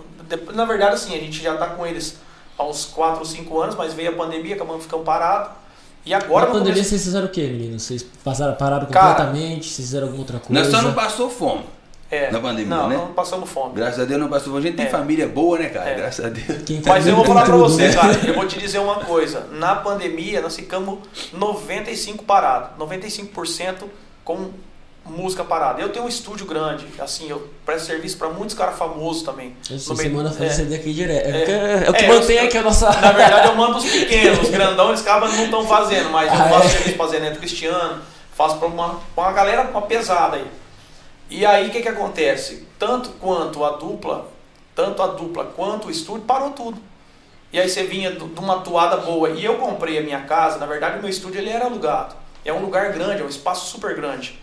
[0.54, 2.16] Na verdade, assim, a gente já tá com eles
[2.58, 5.50] há uns 4 ou 5 anos, mas veio a pandemia, acabamos ficando parados.
[6.06, 7.84] E agora Na pandemia começo- vocês fizeram o quê, meninos?
[7.84, 9.66] Vocês passaram, pararam Cara, completamente?
[9.70, 10.62] Vocês fizeram alguma outra coisa?
[10.62, 11.64] Nós só não passou fome.
[12.12, 12.96] é, na pandemia, não, né?
[12.98, 13.74] não passamos fome.
[13.74, 14.60] Graças a Deus não passou fome.
[14.60, 14.90] A gente tem É.
[14.90, 15.90] família boa, né, cara?
[15.90, 15.96] É.
[15.96, 16.62] Graças a Deus.
[16.64, 17.94] Quem tá Mas eu vou falar pra você, né?
[17.96, 19.48] cara, eu vou te dizer uma coisa.
[19.54, 21.00] Na pandemia, nós ficamos
[21.32, 22.78] 95 parados.
[22.78, 23.86] 95%
[24.24, 24.50] com
[25.06, 25.82] música parada.
[25.82, 29.56] Eu tenho um estúdio grande, assim, eu presto serviço pra muitos caras famosos também.
[29.70, 30.56] Essa No meio- semana faz é.
[30.56, 31.28] CD aqui direto.
[31.28, 31.44] É.
[31.44, 32.90] É, é o que É, mantém eu- aqui a nossa.
[33.02, 36.40] Na verdade, eu mando os pequenos, os grandão, eles acabam não estão fazendo, mas eu
[36.42, 36.70] Ah, faço é?
[36.70, 38.02] serviço pra Zeneto Cristiano,
[38.36, 40.48] faço pra uma, pra uma galera uma pesada aí.
[41.30, 42.68] E aí, o que que acontece?
[42.80, 44.28] Tanto quanto a dupla,
[44.76, 46.78] tanto a dupla quanto o estúdio, parou tudo.
[47.52, 49.30] E aí você vinha de uma toada boa.
[49.30, 52.16] E eu comprei a minha casa, na verdade o meu estúdio ele era alugado.
[52.44, 54.40] É um lugar grande, é um espaço super grande.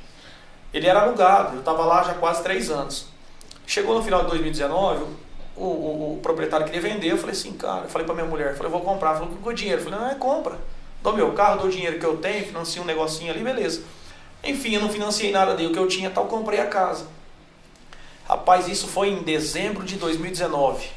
[0.73, 3.07] Ele era alugado, eu estava lá já quase três anos.
[3.67, 5.05] Chegou no final de 2019,
[5.57, 8.51] o, o- o proprietário queria vender, eu falei assim, cara, eu falei pra minha mulher,
[8.51, 9.15] eu falei, eu vou comprar.
[9.15, 9.81] Falou, com o dinheiro?
[9.81, 10.57] Eu falei, não, é compra.
[11.03, 13.83] Dou meu carro, dou o dinheiro que eu tenho, financio um negocinho ali, beleza.
[14.45, 17.07] Enfim, eu não financiei nada, dei o que eu tinha, tal, comprei a casa.
[18.29, 20.89] Rapaz, isso foi em dezembro de 2019.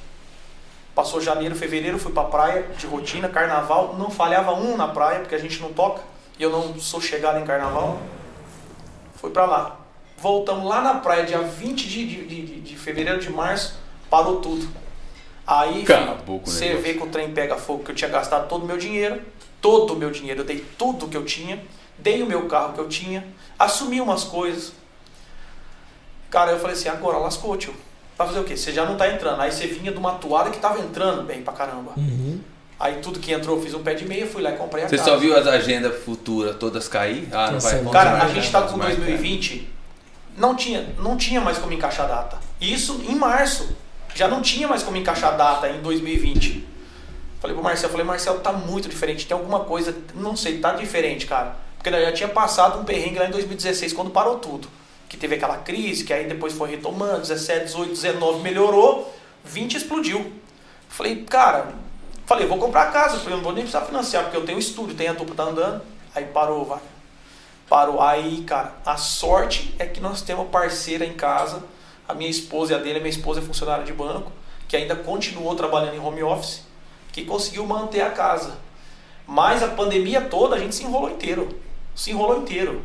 [0.93, 5.33] Passou janeiro, fevereiro, fui pra praia de rotina, carnaval, não falhava um na praia, porque
[5.33, 6.01] a gente não toca,
[6.37, 7.99] e eu não sou chegado em carnaval.
[9.23, 9.79] Fui pra lá.
[10.17, 14.67] Voltamos lá na praia, dia 20 de, de, de, de fevereiro de março, parou tudo.
[15.47, 15.85] Aí
[16.43, 19.21] você vê que o trem pega fogo, que eu tinha gastado todo o meu dinheiro,
[19.61, 21.63] todo o meu dinheiro, eu dei tudo que eu tinha,
[21.97, 23.25] dei o meu carro que eu tinha,
[23.57, 24.73] assumi umas coisas.
[26.29, 27.73] Cara, eu falei assim, agora lascou, tio.
[28.17, 28.57] Vai fazer o quê?
[28.57, 29.39] Você já não tá entrando.
[29.39, 31.93] Aí você vinha de uma toada que tava entrando bem pra caramba.
[31.95, 32.41] Uhum.
[32.83, 34.89] Aí tudo que entrou, eu fiz um pé de meia, fui lá e comprei a
[34.89, 35.11] Você casa.
[35.11, 37.29] só viu as agendas futuras todas cair?
[37.31, 39.07] Ah, não vai Cara, a gente tá com mais, cara.
[39.07, 39.69] 2020,
[40.37, 42.39] não tinha, não tinha mais como encaixar data.
[42.59, 43.73] Isso em março.
[44.13, 46.67] Já não tinha mais como encaixar data em 2020.
[47.39, 49.25] Falei pro Marcel, falei, Marcel, tá muito diferente.
[49.25, 51.55] Tem alguma coisa, não sei, tá diferente, cara.
[51.77, 54.67] Porque já tinha passado um perrengue lá em 2016, quando parou tudo.
[55.07, 59.15] Que teve aquela crise, que aí depois foi retomando, 17, 18, 19 melhorou,
[59.45, 60.33] 20 explodiu.
[60.89, 61.81] Falei, cara,
[62.25, 64.59] falei, vou comprar a casa, falei, eu não vou nem precisar financiar, porque eu tenho
[64.59, 65.81] estúdio, tem a dupla tá andando.
[66.15, 66.79] Aí parou, vai.
[67.69, 68.01] Parou.
[68.01, 71.63] Aí, cara, a sorte é que nós temos parceira em casa.
[72.07, 74.31] A minha esposa e a dele, a minha esposa é funcionária de banco,
[74.67, 76.61] que ainda continuou trabalhando em home office,
[77.11, 78.51] que conseguiu manter a casa.
[79.25, 81.57] Mas a pandemia toda a gente se enrolou inteiro.
[81.95, 82.83] Se enrolou inteiro.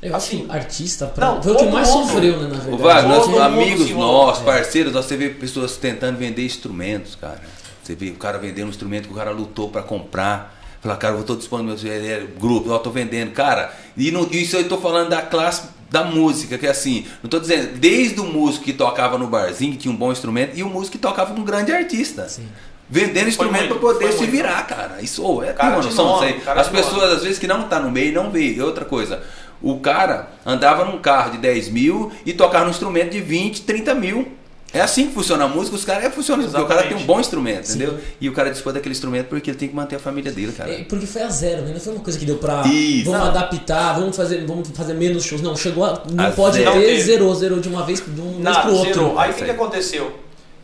[0.00, 1.26] Eu acho Assim, que artista pra...
[1.26, 2.08] não, foi o que mais mundo.
[2.08, 3.08] sofreu, né, na verdade.
[3.08, 4.44] Nossos mundo amigos nossos, É.
[4.46, 7.42] parceiros, você vê pessoas tentando vender instrumentos, cara.
[7.90, 11.14] Você vê o cara vendendo um instrumento que o cara lutou pra comprar, Falar, cara,
[11.14, 13.70] eu tô dispondo meus é, grupos, eu tô vendendo, cara.
[13.98, 17.38] E não, isso eu tô falando da classe da música, que é assim, não tô
[17.38, 20.70] dizendo, desde o músico que tocava no barzinho, que tinha um bom instrumento, e o
[20.70, 22.26] músico que tocava com um grande artista.
[22.30, 22.48] Sim.
[22.88, 25.02] Vendendo instrumento para poder se virar, cara.
[25.02, 27.14] Isso é cara uma noção nome, As pessoas, nome.
[27.14, 28.54] às vezes, que não tá no meio, não vê.
[28.54, 29.22] E outra coisa,
[29.60, 33.94] o cara andava num carro de 10 mil e tocava num instrumento de 20, 30
[33.94, 34.39] mil.
[34.72, 37.04] É assim que funciona a música, os caras é funcionam, porque o cara tem um
[37.04, 37.74] bom instrumento, Sim.
[37.74, 37.98] entendeu?
[38.20, 40.70] E o cara dispõe daquele instrumento porque ele tem que manter a família dele, cara.
[40.70, 41.72] É, porque foi a zero, né?
[41.72, 42.62] Não foi uma coisa que deu pra.
[42.66, 43.10] Isso.
[43.10, 43.28] Vamos não.
[43.28, 45.42] adaptar, vamos fazer, vamos fazer menos shows.
[45.42, 46.02] Não, chegou a.
[46.12, 46.72] Não a pode zero.
[46.72, 48.94] ter, zerou, zerou de uma vez, de um mês pro outro.
[48.94, 49.18] Zerou.
[49.18, 50.16] Aí o que, que aconteceu?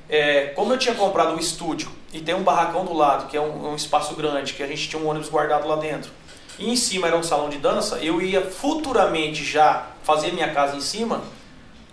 [0.09, 3.41] É, como eu tinha comprado um estúdio e tem um barracão do lado, que é
[3.41, 6.13] um, um espaço grande, que a gente tinha um ônibus guardado lá dentro.
[6.61, 10.77] E em cima era um salão de dança, eu ia futuramente já fazer minha casa
[10.77, 11.23] em cima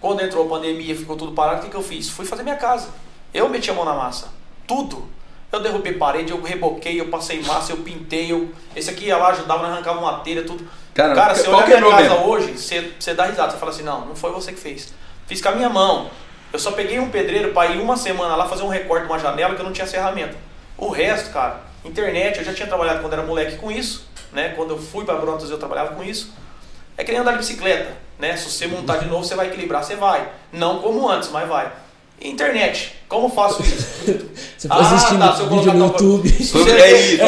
[0.04, 2.10] quando entrou a pandemia, ficou tudo parado, o que, que eu fiz?
[2.10, 2.90] Fui fazer minha casa.
[3.34, 4.28] Eu meti a mão na massa.
[4.68, 5.08] Tudo.
[5.50, 8.52] Eu derrubei parede, eu reboquei, eu passei massa, eu pintei, eu...
[8.76, 10.68] esse aqui ia lá, ajudava, arrancava uma telha, tudo.
[10.94, 13.84] Cara, Cara você olha a minha casa hoje, você, você dá risada, você fala assim,
[13.84, 14.94] não, não foi você que fez.
[15.26, 16.12] Fiz com a minha mão.
[16.52, 19.20] Eu só peguei um pedreiro para ir uma semana lá fazer um recorte de uma
[19.20, 20.36] janela que eu não tinha ferramenta.
[20.78, 24.50] O resto, cara, internet, eu já tinha trabalhado quando era moleque com isso, né?
[24.50, 26.34] Quando eu fui para Brotas eu trabalhava com isso.
[26.98, 28.03] É que nem andar de bicicleta.
[28.20, 28.38] Né?
[28.38, 30.30] Se você montar de novo, você vai equilibrar, você vai.
[30.52, 31.72] Não como antes, mas vai.
[32.22, 33.86] Internet, como faço isso?
[34.58, 36.30] você ah, tá, vídeo no YouTube.
[36.30, 37.24] Se você, é isso,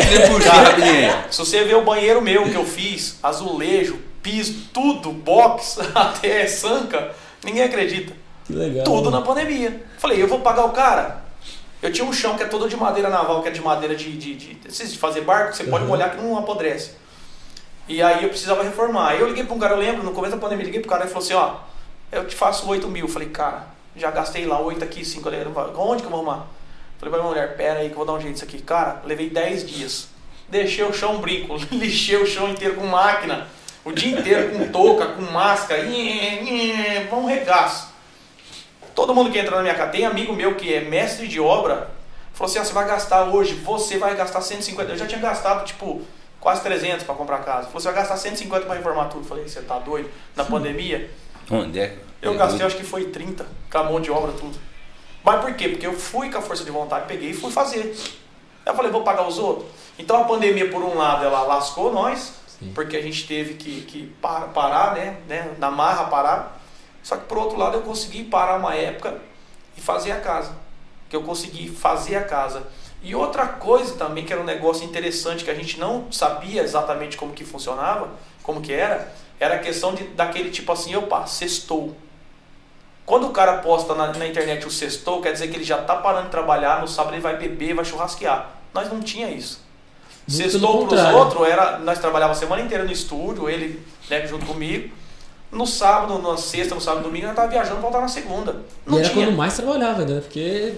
[1.32, 7.12] se você ver o banheiro meu que eu fiz, azulejo, piso, tudo, box, até sanca,
[7.44, 8.14] ninguém acredita.
[8.46, 8.86] Que legal.
[8.86, 9.84] Tudo na pandemia.
[9.98, 11.26] Falei, eu vou pagar o cara.
[11.82, 14.12] Eu tinha um chão que é todo de madeira naval, que é de madeira de,
[14.18, 15.70] de, de, de fazer barco, você uhum.
[15.70, 16.92] pode molhar que não apodrece.
[17.88, 19.10] E aí eu precisava reformar.
[19.10, 20.90] Aí eu liguei para um cara, eu lembro, no começo da pandemia, liguei para o
[20.90, 21.58] cara e falou assim, ó,
[22.12, 23.06] eu te faço 8 mil.
[23.06, 25.38] Eu falei, cara, já gastei lá 8 aqui, 5 ali.
[25.78, 26.48] Onde que eu vou arrumar?
[26.98, 28.62] Falei pra minha mulher, pera aí que eu vou dar um jeito nisso aqui.
[28.62, 30.08] Cara, levei 10 dias.
[30.48, 33.48] Deixei o chão brinco, lixei o chão inteiro com máquina.
[33.84, 35.84] O dia inteiro com touca, com máscara.
[37.10, 37.94] Vão regaço.
[38.96, 41.92] Todo mundo que entra na minha casa, tem amigo meu que é mestre de obra,
[42.34, 44.94] falou assim, ah, você vai gastar hoje, você vai gastar 150.
[44.94, 46.02] Eu já tinha gastado, tipo,
[46.46, 47.70] quase 300 para comprar casa.
[47.74, 49.26] Você vai gastar 150 para reformar tudo.
[49.26, 50.12] Falei, você tá doido?
[50.36, 50.52] Na Sim.
[50.52, 51.10] pandemia?
[51.50, 51.98] Onde é?
[52.22, 54.56] Eu gastei, acho que foi 30, com a mão de obra, tudo.
[55.24, 55.70] Mas por quê?
[55.70, 57.98] Porque eu fui com a força de vontade, peguei e fui fazer.
[58.64, 59.68] Eu falei, vou pagar os outros.
[59.98, 62.72] Então a pandemia, por um lado, ela lascou nós, Sim.
[62.76, 65.18] porque a gente teve que, que parar, né?
[65.28, 65.52] né?
[65.58, 66.62] Na marra parar.
[67.02, 69.20] Só que por outro lado, eu consegui parar uma época
[69.76, 70.56] e fazer a casa.
[71.10, 72.68] Que eu consegui fazer a casa.
[73.06, 77.16] E outra coisa também que era um negócio interessante que a gente não sabia exatamente
[77.16, 78.10] como que funcionava,
[78.42, 81.96] como que era, era a questão de, daquele tipo assim, opa, sextou.
[83.06, 85.96] Quando o cara posta na, na internet o sextou, quer dizer que ele já está
[85.98, 88.50] parando de trabalhar, no sábado ele vai beber, vai churrasquear.
[88.74, 89.64] Nós não tinha isso.
[90.28, 94.26] Muito sextou para os outros, era, nós trabalhávamos a semana inteira no estúdio, ele né,
[94.26, 94.92] junto comigo.
[95.56, 98.58] No sábado, na sexta, no sábado, domingo, eu tava viajando voltar na segunda.
[98.86, 99.26] Não e era tinha.
[99.26, 100.20] quando mais trabalhava, né?
[100.20, 100.74] Porque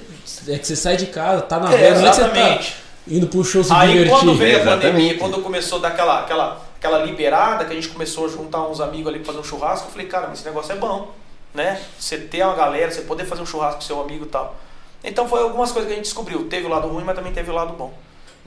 [0.47, 2.59] é que você sai de casa, tá na é, rua, não é que você tá
[3.07, 4.15] indo pro show se Aí divertir.
[4.15, 8.29] quando veio a pandemia, quando começou daquela aquela, aquela liberada, que a gente começou a
[8.29, 10.75] juntar uns amigos ali pra fazer um churrasco, eu falei, cara, mas esse negócio é
[10.75, 11.11] bom,
[11.53, 11.81] né?
[11.97, 14.55] Você ter uma galera, você poder fazer um churrasco com seu amigo e tal.
[15.03, 16.47] Então foi algumas coisas que a gente descobriu.
[16.47, 17.93] Teve o lado ruim, mas também teve o lado bom.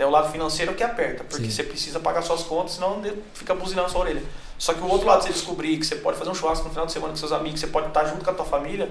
[0.01, 0.07] Né?
[0.07, 1.51] O lado financeiro é que aperta, porque Sim.
[1.51, 3.03] você precisa pagar suas contas, senão
[3.35, 4.23] fica buzinando a sua orelha.
[4.57, 6.87] Só que o outro lado, você descobrir que você pode fazer um churrasco no final
[6.87, 8.89] de semana com seus amigos, você pode estar junto com a tua família,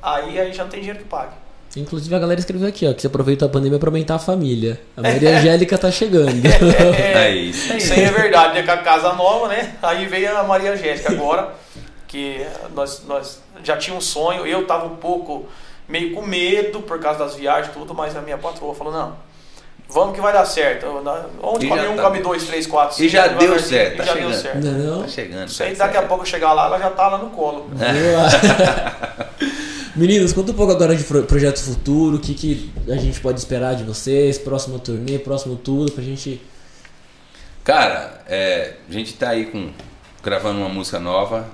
[0.00, 1.32] aí, aí já não tem dinheiro que pague.
[1.76, 4.80] Inclusive a galera escreveu aqui, ó, que você aproveitou a pandemia para aumentar a família.
[4.96, 6.46] A Maria Angélica tá chegando.
[6.46, 8.62] É, é, isso, isso aí é verdade, né?
[8.62, 9.74] Com a casa nova, né?
[9.82, 11.54] Aí veio a Maria Angélica agora,
[12.06, 15.48] que nós, nós já tinha um sonho, eu tava um pouco
[15.88, 19.16] meio com medo por causa das viagens e tudo, mas a minha patroa falou, não,
[19.92, 20.86] Vamos que vai dar certo.
[21.42, 22.02] Onde come um, tá...
[22.02, 23.06] come dois, três, quatro, cinco.
[23.06, 23.98] E já deu certo.
[23.98, 24.30] Tá já chegando.
[24.30, 24.64] deu certo.
[24.64, 25.48] Não, Tá chegando.
[25.48, 27.70] Isso aí daqui a pouco eu chegar lá, ela já tá lá no colo.
[29.94, 33.74] Meninos, conta um pouco agora de projeto futuro, o que, que a gente pode esperar
[33.74, 36.40] de vocês, próximo turnê, próximo tudo, pra gente.
[37.62, 39.70] Cara, é, a gente tá aí com
[40.22, 41.46] gravando uma música nova,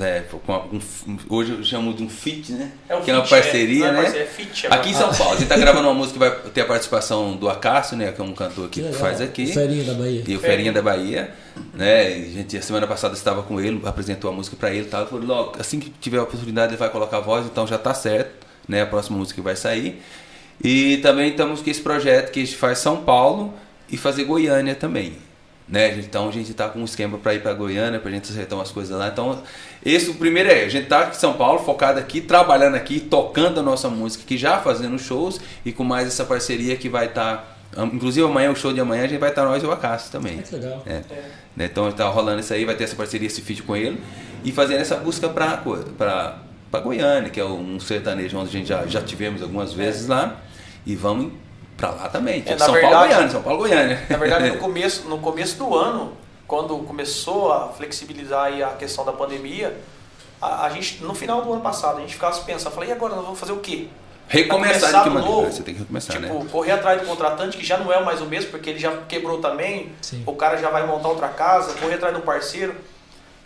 [0.00, 0.24] é,
[0.68, 2.72] um, hoje eu chamo de um feat, né?
[2.88, 4.02] É que é uma parceria, é, né?
[4.02, 5.34] Parceria, é feat, aqui em São Paulo.
[5.34, 8.12] A gente tá gravando uma música que vai ter a participação do Acácio, né?
[8.12, 9.44] Que é um cantor aqui que, que faz aqui.
[9.44, 10.24] O Ferinha da Bahia.
[10.26, 11.34] E o Ferinha da Bahia.
[11.72, 12.06] Né?
[12.08, 15.06] A gente, a semana passada estava com ele, apresentou a música para ele e tal.
[15.06, 17.94] Falou, logo, assim que tiver a oportunidade, ele vai colocar a voz, então já tá
[17.94, 18.82] certo, né?
[18.82, 20.02] A próxima música que vai sair.
[20.62, 23.54] E também estamos com esse projeto que a gente faz São Paulo
[23.90, 25.25] e fazer Goiânia também.
[25.68, 25.98] Né?
[25.98, 28.56] Então a gente está com um esquema para ir para Goiânia, para a gente acertar
[28.58, 29.08] umas coisas lá.
[29.08, 29.42] Então,
[29.84, 33.00] esse o primeiro é, a gente está aqui em São Paulo, focado aqui, trabalhando aqui,
[33.00, 37.06] tocando a nossa música, que já fazendo shows e com mais essa parceria que vai
[37.06, 39.70] estar tá Inclusive amanhã, o show de amanhã, a gente vai estar nós e o
[39.70, 40.38] Acácio também.
[40.38, 40.82] É que legal.
[40.86, 41.02] É.
[41.54, 44.00] Né, Então tá rolando isso aí, vai ter essa parceria, esse feat com ele.
[44.44, 49.02] E fazendo essa busca pra Goiânia, que é um sertanejo onde a gente já, já
[49.02, 50.40] tivemos algumas vezes lá.
[50.86, 51.32] E vamos
[51.76, 52.42] pra lá também.
[52.46, 54.06] É, na São Paulo, verdade- Goiânia, São Paulo, Goiânia.
[54.08, 56.16] Na verdade, no começo, no começo do ano,
[56.46, 59.76] quando começou a flexibilizar aí a questão da pandemia,
[60.40, 62.92] a, a gente, no final do ano passado, a gente ficava se pensando, falei, e
[62.92, 63.88] agora nós vamos fazer o quê?
[64.28, 65.20] Recomeçar de que maneira?
[65.36, 65.52] novo.
[65.52, 66.46] Você tem que recomeçar, tipo, né?
[66.50, 69.38] correr atrás do contratante, que já não é mais o mesmo, porque ele já quebrou
[69.40, 70.22] também, Sim.
[70.26, 72.74] o cara já vai montar outra casa, correr atrás do parceiro.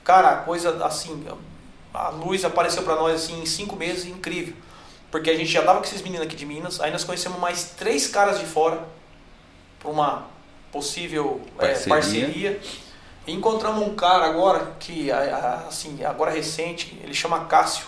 [0.03, 1.23] Cara, a coisa assim,
[1.93, 4.55] a luz apareceu pra nós assim em cinco meses, incrível.
[5.11, 7.71] Porque a gente já tava com esses meninos aqui de Minas, aí nós conhecemos mais
[7.77, 8.87] três caras de fora
[9.79, 10.27] para uma
[10.71, 11.95] possível é, Parceria.
[11.95, 12.61] parceria.
[13.27, 15.11] E encontramos um cara agora que,
[15.69, 17.87] assim, agora recente, ele chama Cássio,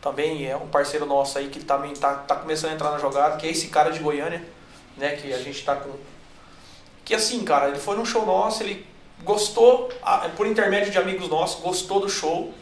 [0.00, 3.36] também é um parceiro nosso aí que também tá, tá começando a entrar na jogada,
[3.36, 4.42] que é esse cara de Goiânia,
[4.96, 5.90] né, que a gente tá com...
[7.04, 8.86] Que assim, cara, ele foi num show nosso, ele
[9.22, 9.88] gostou,
[10.36, 12.52] por intermédio de amigos nossos, gostou do show,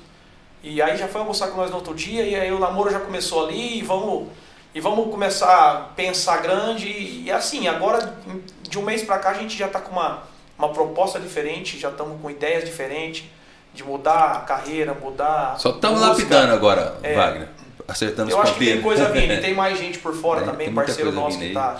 [0.63, 3.01] e aí já foi almoçar com nós no outro dia, e aí o namoro já
[3.01, 4.29] começou ali, e vamos,
[4.75, 8.15] e vamos começar a pensar grande, e, e assim, agora,
[8.63, 10.23] de um mês pra cá, a gente já tá com uma,
[10.59, 13.25] uma proposta diferente, já estamos com ideias diferentes,
[13.73, 15.59] de mudar a carreira, mudar...
[15.59, 17.15] Só estamos lapidando agora, É.
[17.15, 17.49] Wagner.
[17.89, 20.45] Acertando Eu os acho que tem coisa vindo, e tem mais gente por fora É,
[20.45, 21.53] também, parceiro nosso que aí.
[21.55, 21.77] tá...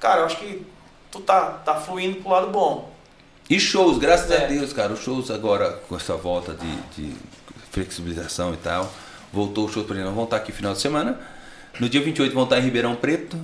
[0.00, 0.66] Cara, eu acho que
[1.10, 2.90] tu tá, tá fluindo pro lado bom.
[3.48, 4.46] E shows, graças a É.
[4.48, 4.92] Deus, cara.
[4.92, 7.14] Os shows agora, com essa volta de, de
[7.72, 8.92] flexibilização e tal,
[9.32, 11.18] voltou o show para nós vão estar aqui final de semana.
[11.80, 13.36] No dia 28 vão estar em Ribeirão Preto.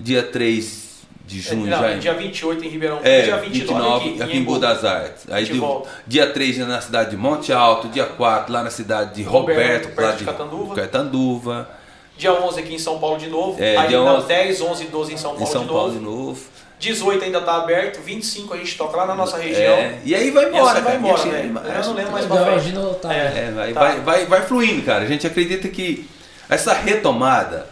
[0.00, 0.82] Dia 3
[1.26, 4.22] de junho É, Não, já em- dia 28 em Ribeirão Preto, É, dia 29, aqui,
[4.22, 4.46] aqui em em Embu.
[4.58, 5.24] Boa das Artes.
[5.30, 9.14] Aí De do- dia 3 na cidade de Monte Alto, dia 4 lá na cidade
[9.14, 10.74] de Roberto, Roberto, lá de Catanduva.
[10.74, 11.70] Catanduva,
[12.16, 13.60] Dia 11 aqui em São Paulo de novo.
[13.60, 15.68] É, aí dia não, 11 10, 11 e 12 em São em Paulo, São de,
[15.68, 15.98] Paulo novo.
[15.98, 16.40] de novo.
[16.84, 19.74] 18 ainda tá aberto, 25 a gente toca lá na nossa região.
[19.74, 21.58] É, e aí vai embora, vai embora, velho.
[21.66, 22.76] é, Eu não lembro mais pra frente.
[22.76, 23.14] lotada.
[23.14, 23.80] É, vai, Tá.
[23.80, 25.04] vai, vai, vai fluindo, cara.
[25.04, 26.08] A gente acredita que
[26.48, 27.66] essa retomada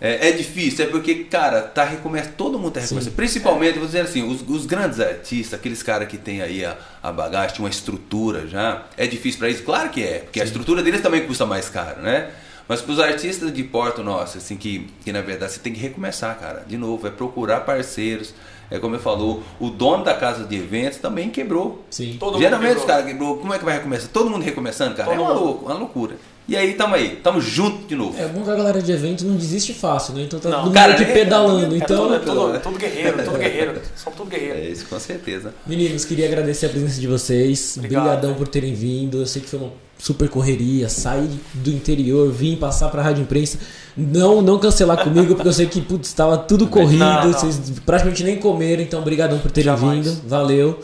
[0.00, 3.14] é, é difícil, é porque, cara, tá recomeçando, todo mundo tá recomeçando.
[3.16, 7.10] Principalmente, vou dizer assim, os, os grandes artistas, aqueles caras que tem aí a, a
[7.10, 9.60] bagagem, uma estrutura já, é difícil pra eles?
[9.62, 12.28] Claro que é, porque a estrutura deles também custa mais caro, né?
[12.68, 16.36] Mas pros artistas de porto nosso, assim, que, que na verdade você tem que recomeçar,
[16.38, 16.64] cara.
[16.66, 18.34] De novo, é procurar parceiros.
[18.68, 21.84] É como eu falou, o dono da casa de eventos também quebrou.
[21.88, 22.16] Sim.
[22.18, 22.88] Todo mundo Geralmente os quebrou.
[22.88, 24.08] caras quebrou, como é que vai recomeçar?
[24.12, 25.08] Todo mundo recomeçando, cara?
[25.08, 25.44] Todo é uma, mundo.
[25.44, 26.16] louco, uma loucura.
[26.48, 28.16] E aí, tamo aí, tamo junto de novo.
[28.20, 30.22] É bom que a galera de evento não desiste fácil, né?
[30.22, 31.74] Então tá Não, todo mundo cara, aqui é- pedalando.
[31.74, 33.80] É Então, tudo, é tudo, tudo guerreiro, tudo guerreiro.
[33.96, 34.78] São tudo É guerreiros.
[34.78, 35.54] isso, com certeza.
[35.66, 37.74] meninos, queria agradecer a presença de vocês.
[37.76, 38.02] Obrigado.
[38.04, 39.18] Obrigadão por terem vindo.
[39.20, 40.88] Eu sei que foi uma super correria.
[40.88, 43.58] Sair do interior, vim passar pra Rádio Imprensa.
[43.96, 46.98] Não, não cancelar comigo, porque eu sei que putz, estava tudo corrido.
[46.98, 47.32] Não, não.
[47.32, 48.82] Vocês praticamente nem comeram.
[48.82, 50.06] Então, obrigadão por terem Jamais.
[50.06, 50.28] vindo.
[50.28, 50.80] Valeu.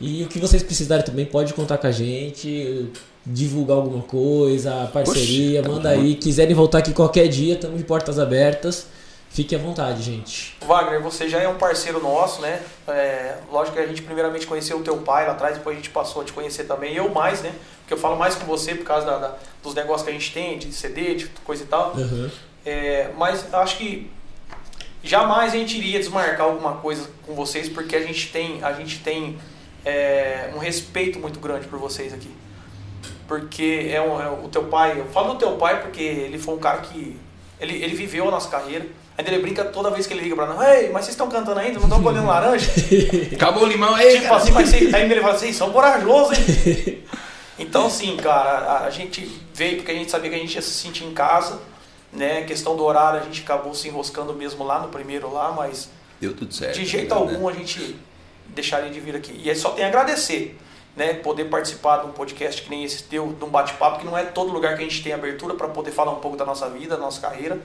[0.00, 2.90] E o que vocês precisarem também, pode contar com a gente.
[3.26, 6.14] Divulgar alguma coisa, parceria, Poxa, manda tamo aí.
[6.14, 8.86] Quiserem voltar aqui qualquer dia, estamos de portas abertas.
[9.34, 10.56] Fique à vontade, gente.
[10.64, 12.62] Wagner, você já é um parceiro nosso, né?
[12.86, 15.90] É, lógico que a gente primeiramente conheceu o teu pai lá atrás, depois a gente
[15.90, 16.94] passou a te conhecer também.
[16.94, 17.52] Eu mais, né?
[17.80, 20.32] Porque eu falo mais com você por causa da- da- dos negócios que a gente
[20.32, 21.90] tem, de CD, de coisa e tal.
[21.98, 22.30] Aham.
[22.64, 24.08] É, mas acho que
[25.02, 29.00] jamais a gente iria desmarcar alguma coisa com vocês, porque a gente tem, a gente
[29.00, 29.36] tem
[29.84, 32.30] é, um respeito muito grande por vocês aqui.
[33.26, 36.54] Porque é, um- é o teu pai, eu falo do teu pai porque ele foi
[36.54, 37.18] um cara que.
[37.60, 38.86] Ele, ele viveu a nossa carreira.
[39.16, 41.60] Ainda ele brinca toda vez que ele liga pra nós, ei, mas vocês estão cantando
[41.60, 41.78] ainda?
[41.78, 42.68] Não estão colhendo laranja?
[43.32, 47.02] Acabou o limão aí, tipo assim, mas vocês, aí ele fala assim, são corajosos, hein?
[47.56, 50.62] Então, assim, cara, a, a gente veio porque a gente sabia que a gente ia
[50.62, 51.60] se sentir em casa,
[52.12, 52.42] né?
[52.42, 55.88] Questão do horário, a gente acabou se enroscando mesmo lá no primeiro lá, mas
[56.20, 56.74] Deu tudo certo.
[56.74, 57.20] de jeito né?
[57.20, 57.96] algum a gente
[58.48, 59.40] deixaria de vir aqui.
[59.42, 60.58] E aí só tem a agradecer,
[60.96, 61.14] né?
[61.14, 64.24] Poder participar de um podcast que nem esse teu, de um bate-papo, que não é
[64.24, 66.96] todo lugar que a gente tem abertura para poder falar um pouco da nossa vida,
[66.96, 67.60] da nossa carreira.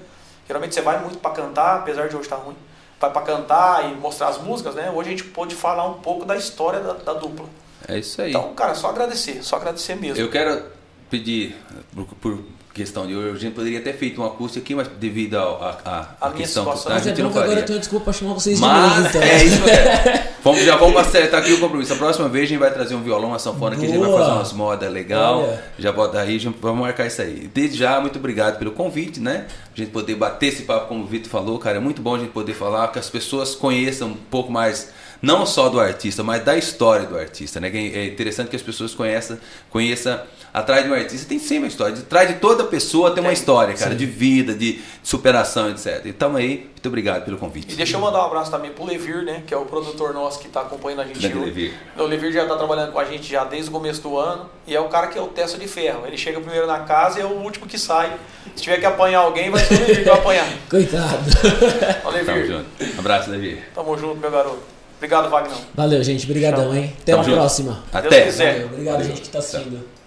[0.49, 2.55] Geralmente você vai muito para cantar, apesar de hoje estar ruim,
[2.99, 4.89] vai para cantar e mostrar as músicas, né?
[4.89, 7.45] Hoje a gente pôde falar um pouco da história da, da dupla.
[7.87, 8.31] É isso aí.
[8.31, 10.17] Então, cara, só agradecer, só agradecer mesmo.
[10.17, 10.65] Eu quero
[11.07, 11.55] pedir,
[11.93, 12.39] por, por
[12.73, 15.77] questão de hoje, a gente poderia ter feito um acústico aqui, mas devido ao- a,
[16.21, 17.63] a, A questão que tá, a é gente bom não que agora faria.
[17.63, 19.21] eu tenho desculpa pra chamar vocês de Mas novo, então.
[19.21, 20.29] é isso mesmo.
[20.41, 21.91] Vamos, já vamos acertar aqui o compromisso.
[21.91, 24.09] A próxima vez a gente vai trazer um violão, uma sanfona que a gente vai
[24.09, 25.41] fazer umas modas legal.
[25.43, 25.63] Olha.
[25.77, 27.49] Já bota aí, vamos marcar isso aí.
[27.53, 29.47] Desde já, muito obrigado pelo convite, né?
[29.75, 32.19] A gente poder bater esse papo, como o Vitor falou, cara, é muito bom a
[32.19, 34.89] gente poder falar, que as pessoas conheçam um pouco mais
[35.21, 37.69] não só do artista, mas da história do artista, né?
[37.73, 39.37] É interessante que as pessoas conheçam,
[39.69, 40.21] conheçam
[40.59, 41.93] atrás de um artista tem sempre uma história.
[41.95, 43.97] Atrás de toda pessoa tem uma história, cara, Sim.
[43.97, 46.01] de vida, de superação, etc.
[46.05, 47.73] Então aí, muito obrigado pelo convite.
[47.73, 49.43] E deixa eu mandar um abraço também pro Levir, né?
[49.45, 51.25] Que é o produtor nosso que está acompanhando a gente.
[51.25, 51.37] hoje.
[51.39, 51.73] Levir.
[51.97, 54.49] O Levir já está trabalhando com a gente já desde o começo do ano.
[54.67, 56.05] E é o cara que é o testa de ferro.
[56.05, 58.11] Ele chega primeiro na casa e é o último que sai.
[58.55, 60.47] Se tiver que apanhar alguém, vai ser o Levir que vai apanhar.
[60.69, 61.17] Coitado.
[62.03, 62.25] Ó, Levir.
[62.25, 62.99] Tamo junto.
[62.99, 63.63] Abraço, Levir.
[63.73, 64.59] Tamo junto, meu garoto.
[64.97, 65.57] Obrigado, Wagner.
[65.73, 66.25] Valeu, gente.
[66.25, 66.93] Obrigadão, hein?
[67.01, 67.35] Até Tamo a junto.
[67.37, 67.83] próxima.
[67.93, 68.29] Até.
[68.31, 68.65] Valeu.
[68.65, 69.07] Obrigado, Valeu.
[69.07, 69.98] gente, que está assistindo.